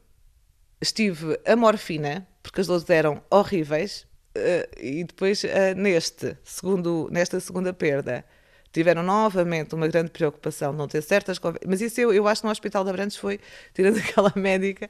estive 0.80 1.38
a 1.46 1.56
morfina, 1.56 2.26
porque 2.42 2.60
as 2.60 2.66
dores 2.66 2.88
eram 2.90 3.22
horríveis, 3.30 4.06
uh, 4.36 4.80
e 4.80 5.04
depois 5.04 5.42
uh, 5.44 5.48
neste 5.76 6.36
segundo, 6.44 7.08
nesta 7.10 7.38
segunda 7.40 7.72
perda 7.72 8.24
tiveram 8.72 9.02
novamente 9.02 9.74
uma 9.74 9.86
grande 9.86 10.10
preocupação 10.10 10.72
de 10.72 10.78
não 10.78 10.88
ter 10.88 11.02
certas 11.02 11.38
conversas. 11.38 11.68
Mas 11.68 11.80
isso 11.80 12.00
eu, 12.00 12.12
eu 12.12 12.26
acho 12.26 12.40
que 12.40 12.46
no 12.46 12.50
Hospital 12.50 12.84
de 12.84 12.90
Abrantes 12.90 13.16
foi, 13.16 13.38
tirando 13.74 13.98
aquela 13.98 14.32
médica, 14.34 14.88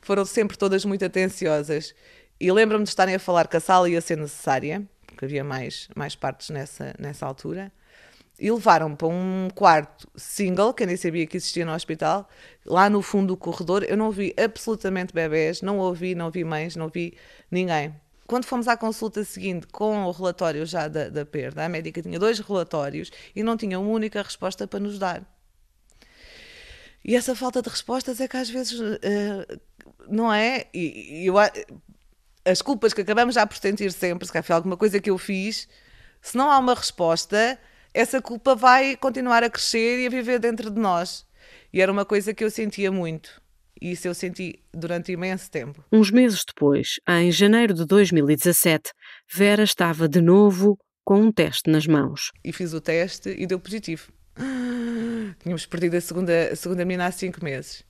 foram 0.00 0.24
sempre 0.24 0.56
todas 0.56 0.84
muito 0.84 1.04
atenciosas. 1.04 1.94
E 2.40 2.50
lembro-me 2.50 2.84
de 2.84 2.90
estarem 2.90 3.14
a 3.14 3.18
falar 3.18 3.48
que 3.48 3.56
a 3.56 3.60
sala 3.60 3.88
ia 3.88 4.00
ser 4.00 4.16
necessária, 4.16 4.82
porque 5.06 5.24
havia 5.24 5.44
mais, 5.44 5.88
mais 5.94 6.14
partes 6.14 6.50
nessa, 6.50 6.94
nessa 6.98 7.26
altura. 7.26 7.72
E 8.44 8.50
levaram-me 8.50 8.94
para 8.94 9.06
um 9.06 9.48
quarto 9.54 10.06
single, 10.14 10.74
que 10.74 10.82
eu 10.82 10.86
nem 10.86 10.98
sabia 10.98 11.26
que 11.26 11.38
existia 11.38 11.64
no 11.64 11.72
hospital, 11.72 12.28
lá 12.66 12.90
no 12.90 13.00
fundo 13.00 13.28
do 13.28 13.38
corredor. 13.38 13.82
Eu 13.88 13.96
não 13.96 14.10
vi 14.10 14.34
absolutamente 14.36 15.14
bebés, 15.14 15.62
não 15.62 15.78
ouvi, 15.78 16.14
não 16.14 16.30
vi 16.30 16.44
mães, 16.44 16.76
não 16.76 16.90
vi 16.90 17.16
ninguém. 17.50 17.98
Quando 18.26 18.44
fomos 18.44 18.68
à 18.68 18.76
consulta 18.76 19.24
seguinte 19.24 19.66
com 19.68 20.04
o 20.04 20.10
relatório 20.10 20.66
já 20.66 20.88
da, 20.88 21.08
da 21.08 21.24
perda, 21.24 21.64
a 21.64 21.68
médica 21.70 22.02
tinha 22.02 22.18
dois 22.18 22.38
relatórios 22.38 23.10
e 23.34 23.42
não 23.42 23.56
tinha 23.56 23.80
uma 23.80 23.88
única 23.88 24.20
resposta 24.20 24.66
para 24.66 24.78
nos 24.78 24.98
dar. 24.98 25.22
E 27.02 27.16
essa 27.16 27.34
falta 27.34 27.62
de 27.62 27.70
respostas 27.70 28.20
é 28.20 28.28
que 28.28 28.36
às 28.36 28.50
vezes 28.50 28.78
uh, 28.78 29.60
não 30.06 30.30
é. 30.30 30.66
E, 30.74 31.24
eu, 31.24 31.36
as 32.44 32.60
culpas 32.60 32.92
que 32.92 33.00
acabamos 33.00 33.36
já 33.36 33.46
por 33.46 33.56
sentir 33.56 33.90
sempre, 33.90 34.28
se 34.28 34.42
foi 34.42 34.54
alguma 34.54 34.76
coisa 34.76 35.00
que 35.00 35.08
eu 35.08 35.16
fiz, 35.16 35.66
se 36.20 36.36
não 36.36 36.50
há 36.50 36.58
uma 36.58 36.74
resposta, 36.74 37.58
essa 37.94 38.20
culpa 38.20 38.56
vai 38.56 38.96
continuar 38.96 39.44
a 39.44 39.48
crescer 39.48 40.00
e 40.00 40.06
a 40.06 40.10
viver 40.10 40.40
dentro 40.40 40.68
de 40.68 40.80
nós. 40.80 41.24
E 41.72 41.80
era 41.80 41.92
uma 41.92 42.04
coisa 42.04 42.34
que 42.34 42.42
eu 42.42 42.50
sentia 42.50 42.90
muito. 42.90 43.40
E 43.80 43.92
isso 43.92 44.08
eu 44.08 44.14
senti 44.14 44.60
durante 44.72 45.12
imenso 45.12 45.50
tempo. 45.50 45.84
Uns 45.92 46.10
meses 46.10 46.44
depois, 46.44 47.00
em 47.08 47.30
janeiro 47.30 47.72
de 47.72 47.84
2017, 47.86 48.90
Vera 49.32 49.62
estava 49.62 50.08
de 50.08 50.20
novo 50.20 50.76
com 51.04 51.20
um 51.20 51.32
teste 51.32 51.70
nas 51.70 51.86
mãos. 51.86 52.32
E 52.42 52.52
fiz 52.52 52.72
o 52.72 52.80
teste 52.80 53.30
e 53.30 53.46
deu 53.46 53.60
positivo. 53.60 54.12
Tínhamos 55.40 55.66
perdido 55.66 55.96
a 55.96 56.00
segunda, 56.00 56.52
a 56.52 56.56
segunda 56.56 56.84
menina 56.84 57.06
há 57.06 57.12
cinco 57.12 57.44
meses. 57.44 57.84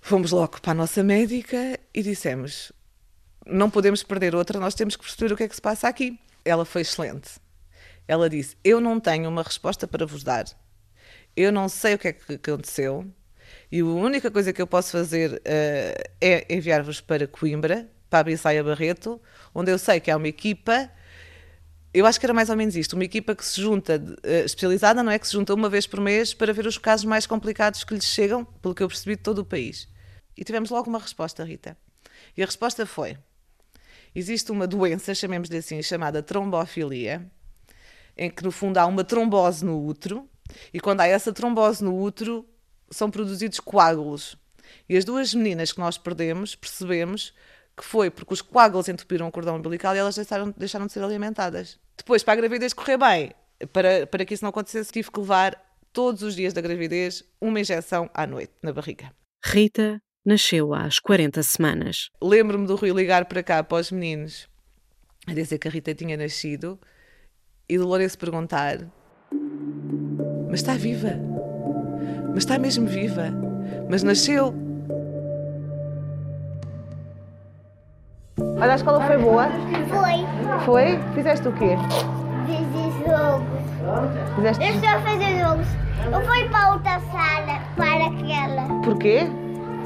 Fomos 0.00 0.30
logo 0.30 0.60
para 0.60 0.72
a 0.72 0.74
nossa 0.74 1.02
médica 1.02 1.78
e 1.94 2.02
dissemos: 2.02 2.72
não 3.46 3.68
podemos 3.68 4.02
perder 4.02 4.34
outra, 4.34 4.58
nós 4.58 4.74
temos 4.74 4.96
que 4.96 5.04
perceber 5.04 5.32
o 5.32 5.36
que 5.36 5.42
é 5.44 5.48
que 5.48 5.54
se 5.54 5.62
passa 5.62 5.88
aqui. 5.88 6.18
Ela 6.44 6.64
foi 6.64 6.82
excelente. 6.82 7.41
Ela 8.06 8.28
disse: 8.28 8.56
Eu 8.62 8.80
não 8.80 8.98
tenho 8.98 9.28
uma 9.28 9.42
resposta 9.42 9.86
para 9.86 10.06
vos 10.06 10.22
dar. 10.22 10.44
Eu 11.36 11.50
não 11.50 11.68
sei 11.68 11.94
o 11.94 11.98
que 11.98 12.08
é 12.08 12.12
que 12.12 12.34
aconteceu. 12.34 13.06
E 13.70 13.80
a 13.80 13.84
única 13.84 14.30
coisa 14.30 14.52
que 14.52 14.60
eu 14.60 14.66
posso 14.66 14.92
fazer 14.92 15.32
uh, 15.32 16.10
é 16.20 16.54
enviar-vos 16.54 17.00
para 17.00 17.26
Coimbra, 17.26 17.88
para 18.10 18.20
a 18.20 18.24
Bissaia 18.24 18.62
Barreto, 18.62 19.20
onde 19.54 19.70
eu 19.70 19.78
sei 19.78 19.98
que 20.00 20.10
há 20.10 20.16
uma 20.16 20.28
equipa. 20.28 20.90
Eu 21.94 22.06
acho 22.06 22.18
que 22.18 22.26
era 22.26 22.34
mais 22.34 22.48
ou 22.48 22.56
menos 22.56 22.74
isto, 22.74 22.94
uma 22.94 23.04
equipa 23.04 23.34
que 23.34 23.44
se 23.44 23.60
junta, 23.60 23.98
uh, 23.98 24.44
especializada, 24.44 25.02
não 25.02 25.12
é? 25.12 25.18
Que 25.18 25.26
se 25.26 25.32
junta 25.32 25.54
uma 25.54 25.68
vez 25.68 25.86
por 25.86 26.00
mês 26.00 26.34
para 26.34 26.52
ver 26.52 26.66
os 26.66 26.78
casos 26.78 27.04
mais 27.04 27.26
complicados 27.26 27.84
que 27.84 27.94
lhes 27.94 28.04
chegam, 28.04 28.44
pelo 28.44 28.74
que 28.74 28.82
eu 28.82 28.88
percebi, 28.88 29.16
de 29.16 29.22
todo 29.22 29.38
o 29.38 29.44
país. 29.44 29.88
E 30.36 30.44
tivemos 30.44 30.70
logo 30.70 30.88
uma 30.88 30.98
resposta, 30.98 31.44
Rita. 31.44 31.76
E 32.36 32.42
a 32.42 32.46
resposta 32.46 32.84
foi: 32.86 33.16
existe 34.14 34.50
uma 34.52 34.66
doença, 34.66 35.14
chamemos-lhe 35.14 35.56
assim, 35.58 35.82
chamada 35.82 36.22
trombofilia, 36.22 37.30
em 38.16 38.30
que 38.30 38.42
no 38.42 38.50
fundo 38.50 38.78
há 38.78 38.86
uma 38.86 39.04
trombose 39.04 39.64
no 39.64 39.84
útero, 39.84 40.28
e 40.72 40.80
quando 40.80 41.00
há 41.00 41.06
essa 41.06 41.32
trombose 41.32 41.82
no 41.82 41.98
útero, 41.98 42.46
são 42.90 43.10
produzidos 43.10 43.60
coágulos. 43.60 44.36
E 44.88 44.96
as 44.96 45.04
duas 45.04 45.34
meninas 45.34 45.72
que 45.72 45.80
nós 45.80 45.98
perdemos, 45.98 46.54
percebemos 46.54 47.34
que 47.76 47.84
foi 47.84 48.10
porque 48.10 48.34
os 48.34 48.42
coágulos 48.42 48.88
entupiram 48.88 49.26
o 49.26 49.32
cordão 49.32 49.56
umbilical 49.56 49.94
e 49.94 49.98
elas 49.98 50.14
deixaram, 50.14 50.54
deixaram 50.56 50.86
de 50.86 50.92
ser 50.92 51.02
alimentadas. 51.02 51.78
Depois, 51.96 52.22
para 52.22 52.34
a 52.34 52.36
gravidez 52.36 52.72
correr 52.72 52.98
bem, 52.98 53.32
para, 53.72 54.06
para 54.06 54.24
que 54.24 54.34
isso 54.34 54.44
não 54.44 54.50
acontecesse, 54.50 54.92
tive 54.92 55.10
que 55.10 55.20
levar 55.20 55.58
todos 55.92 56.22
os 56.22 56.34
dias 56.34 56.52
da 56.52 56.60
gravidez 56.60 57.24
uma 57.40 57.60
injeção 57.60 58.10
à 58.12 58.26
noite, 58.26 58.52
na 58.62 58.72
barriga. 58.72 59.10
Rita 59.44 60.00
nasceu 60.24 60.74
às 60.74 60.98
40 60.98 61.42
semanas. 61.42 62.10
Lembro-me 62.22 62.66
do 62.66 62.76
Rui 62.76 62.90
ligar 62.92 63.24
para 63.24 63.42
cá 63.42 63.62
para 63.62 63.78
os 63.78 63.90
meninos 63.90 64.48
a 65.26 65.34
dizer 65.34 65.58
que 65.58 65.68
a 65.68 65.70
Rita 65.70 65.94
tinha 65.94 66.16
nascido 66.16 66.78
e 67.72 67.78
do 67.78 67.86
Lourenço 67.88 68.18
perguntar: 68.18 68.80
Mas 70.50 70.60
está 70.60 70.74
viva? 70.74 71.12
Mas 72.28 72.38
está 72.44 72.58
mesmo 72.58 72.86
viva? 72.86 73.30
Mas 73.88 74.02
nasceu? 74.02 74.54
Olha, 78.60 78.72
a 78.72 78.76
escola 78.76 79.00
foi 79.06 79.16
boa? 79.16 79.46
Foi. 79.88 80.64
Foi? 80.66 80.98
Fizeste 81.14 81.48
o 81.48 81.52
quê? 81.52 81.76
Fiz 82.44 83.08
jogos. 83.08 84.34
Fizeste... 84.36 84.64
Eu 84.64 84.74
estou 84.74 84.88
a 84.90 85.00
fazer 85.00 85.40
jogos. 85.40 85.66
Eu 86.12 86.20
fui 86.26 86.48
para 86.50 86.74
outra 86.74 87.00
sala, 87.10 87.58
para 87.76 88.06
aquela. 88.06 88.82
Porquê? 88.84 89.22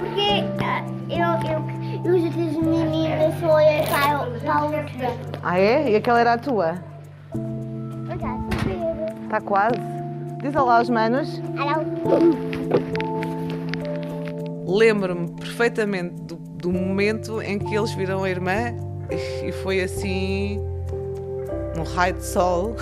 Porque 0.00 0.42
uh, 0.42 0.82
eu, 1.08 1.28
eu, 1.52 2.16
os 2.16 2.24
outros 2.24 2.64
meninos 2.64 3.34
foram 3.36 3.84
para, 3.88 4.40
para 4.40 4.64
outra. 4.64 5.12
Ah, 5.44 5.60
é? 5.60 5.90
E 5.90 5.96
aquela 5.96 6.18
era 6.18 6.32
a 6.32 6.38
tua? 6.38 6.95
Está 9.36 9.46
quase. 9.46 9.76
Diz 10.40 10.56
olá 10.56 10.78
aos 10.78 10.88
manos. 10.88 11.28
Lembro-me 14.66 15.28
perfeitamente 15.32 16.14
do, 16.22 16.36
do, 16.36 16.72
momento 16.72 17.42
em 17.42 17.58
que 17.58 17.74
eles 17.74 17.92
viram 17.92 18.24
a 18.24 18.30
irmã 18.30 18.74
e 19.10 19.52
foi 19.62 19.82
assim 19.82 20.58
um 21.76 21.82
raio 21.82 22.14
de 22.14 22.24
sol. 22.24 22.76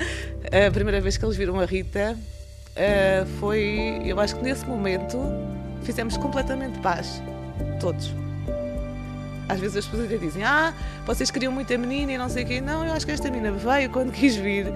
a 0.66 0.70
primeira 0.70 0.98
vez 0.98 1.18
que 1.18 1.26
eles 1.26 1.36
viram 1.36 1.60
a 1.60 1.66
Rita 1.66 2.16
uh, 2.16 3.26
foi, 3.38 4.00
eu 4.02 4.18
acho 4.18 4.34
que 4.36 4.42
nesse 4.42 4.64
momento 4.64 5.18
fizemos 5.82 6.16
completamente 6.16 6.78
paz, 6.78 7.22
todos. 7.80 8.14
Às 9.46 9.60
vezes 9.60 9.76
as 9.76 9.86
pessoas 9.86 10.06
até 10.06 10.16
dizem, 10.16 10.42
ah, 10.42 10.72
vocês 11.04 11.30
queriam 11.30 11.52
muito 11.52 11.72
a 11.74 11.76
menina 11.76 12.12
e 12.12 12.16
não 12.16 12.30
sei 12.30 12.44
o 12.44 12.46
quê. 12.46 12.62
Não, 12.62 12.82
eu 12.82 12.94
acho 12.94 13.04
que 13.04 13.12
esta 13.12 13.30
menina 13.30 13.52
veio 13.52 13.90
quando 13.90 14.10
quis 14.10 14.36
vir. 14.36 14.72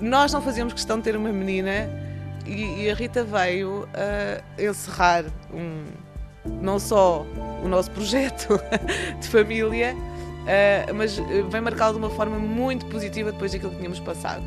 Nós 0.00 0.32
não 0.32 0.42
fazíamos 0.42 0.72
questão 0.72 0.98
de 0.98 1.04
ter 1.04 1.16
uma 1.16 1.32
menina 1.32 1.88
e, 2.46 2.84
e 2.84 2.90
a 2.90 2.94
Rita 2.94 3.24
veio 3.24 3.84
uh, 3.84 4.62
encerrar 4.62 5.24
um, 5.52 5.84
não 6.60 6.78
só 6.78 7.24
o 7.62 7.68
nosso 7.68 7.90
projeto 7.90 8.60
de 9.20 9.28
família, 9.28 9.94
uh, 9.94 10.94
mas 10.94 11.16
vem 11.50 11.60
marcá-lo 11.60 11.94
de 11.94 11.98
uma 11.98 12.10
forma 12.10 12.38
muito 12.38 12.86
positiva 12.86 13.32
depois 13.32 13.52
daquilo 13.52 13.70
que 13.70 13.78
tínhamos 13.78 14.00
passado. 14.00 14.42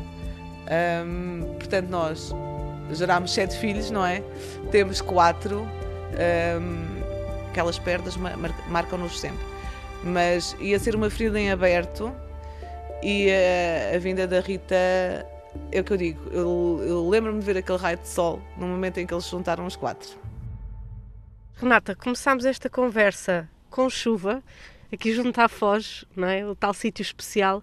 Um, 0.68 1.54
portanto, 1.54 1.88
nós 1.88 2.32
gerámos 2.92 3.32
sete 3.32 3.56
filhos, 3.58 3.90
não 3.90 4.04
é? 4.04 4.22
Temos 4.70 5.00
quatro. 5.00 5.66
Um, 6.60 6.98
aquelas 7.50 7.78
perdas 7.78 8.16
mar 8.16 8.36
marcam-nos 8.68 9.18
sempre. 9.18 9.44
Mas 10.04 10.54
ia 10.60 10.78
ser 10.78 10.94
uma 10.94 11.10
ferida 11.10 11.40
em 11.40 11.50
aberto 11.50 12.12
e 13.02 13.28
a, 13.30 13.96
a 13.96 13.98
vinda 13.98 14.26
da 14.26 14.40
Rita 14.40 15.26
é 15.70 15.80
o 15.80 15.84
que 15.84 15.92
eu 15.92 15.96
digo, 15.96 16.20
eu, 16.30 16.80
eu 16.82 17.08
lembro-me 17.08 17.40
de 17.40 17.46
ver 17.46 17.56
aquele 17.58 17.78
raio 17.78 17.98
de 17.98 18.08
sol 18.08 18.40
no 18.56 18.66
momento 18.66 18.98
em 18.98 19.06
que 19.06 19.12
eles 19.12 19.28
juntaram 19.28 19.66
os 19.66 19.76
quatro. 19.76 20.18
Renata, 21.56 21.94
começámos 21.94 22.44
esta 22.44 22.70
conversa 22.70 23.48
com 23.68 23.90
chuva, 23.90 24.42
aqui 24.92 25.12
junto 25.12 25.40
à 25.40 25.48
Foz, 25.48 26.04
não 26.14 26.28
é? 26.28 26.46
o 26.46 26.54
tal 26.54 26.72
sítio 26.72 27.02
especial 27.02 27.62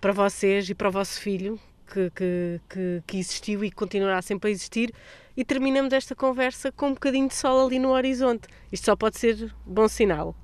para 0.00 0.12
vocês 0.12 0.68
e 0.70 0.74
para 0.74 0.88
o 0.88 0.92
vosso 0.92 1.20
filho, 1.20 1.58
que, 1.86 2.10
que, 2.10 2.60
que, 2.68 3.02
que, 3.06 3.18
existiu 3.18 3.64
e 3.64 3.70
continuará 3.70 4.22
sempre 4.22 4.48
a 4.48 4.52
existir, 4.52 4.92
e 5.36 5.44
terminamos 5.44 5.92
esta 5.92 6.14
conversa 6.14 6.70
com 6.70 6.88
um 6.88 6.94
bocadinho 6.94 7.28
de 7.28 7.34
sol 7.34 7.66
ali 7.66 7.78
no 7.78 7.90
horizonte. 7.90 8.48
Isto 8.70 8.86
só 8.86 8.96
pode 8.96 9.18
ser 9.18 9.52
bom 9.66 9.88
sinal. 9.88 10.34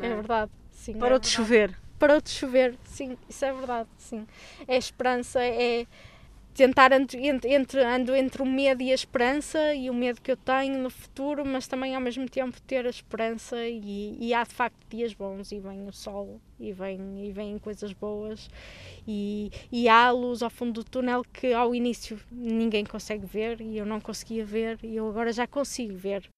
É? 0.00 0.06
é 0.06 0.14
verdade, 0.14 0.50
sim. 0.72 0.94
Parou 0.94 1.16
é 1.16 1.20
de 1.20 1.28
chover. 1.28 1.78
Parou 1.98 2.20
de 2.20 2.30
chover, 2.30 2.76
sim, 2.84 3.16
isso 3.28 3.44
é 3.44 3.52
verdade, 3.52 3.88
sim. 3.98 4.26
É 4.66 4.76
esperança, 4.76 5.40
é 5.42 5.86
tentar 6.54 6.92
entre, 6.92 7.26
entre, 7.26 7.84
ando 7.84 8.14
entre 8.14 8.42
o 8.42 8.46
medo 8.46 8.82
e 8.82 8.92
a 8.92 8.94
esperança 8.94 9.74
e 9.74 9.90
o 9.90 9.94
medo 9.94 10.20
que 10.20 10.30
eu 10.30 10.36
tenho 10.36 10.78
no 10.78 10.88
futuro, 10.88 11.44
mas 11.44 11.66
também 11.66 11.94
ao 11.94 12.00
mesmo 12.00 12.28
tempo 12.28 12.60
ter 12.62 12.86
a 12.86 12.90
esperança 12.90 13.56
e, 13.66 14.16
e 14.20 14.32
há 14.32 14.44
de 14.44 14.54
facto 14.54 14.76
dias 14.88 15.12
bons 15.12 15.50
e 15.50 15.58
vem 15.58 15.86
o 15.86 15.92
sol 15.92 16.40
e 16.58 16.72
vem 16.72 17.26
e 17.26 17.32
vêm 17.32 17.58
coisas 17.58 17.92
boas 17.92 18.48
e, 19.06 19.50
e 19.70 19.88
há 19.88 20.10
luz 20.10 20.42
ao 20.42 20.50
fundo 20.50 20.74
do 20.74 20.84
túnel 20.84 21.24
que 21.24 21.52
ao 21.52 21.74
início 21.74 22.18
ninguém 22.30 22.84
consegue 22.84 23.26
ver 23.26 23.60
e 23.60 23.76
eu 23.76 23.84
não 23.84 24.00
conseguia 24.00 24.44
ver 24.44 24.78
e 24.82 24.96
eu 24.96 25.08
agora 25.08 25.32
já 25.32 25.46
consigo 25.46 25.96
ver. 25.96 26.28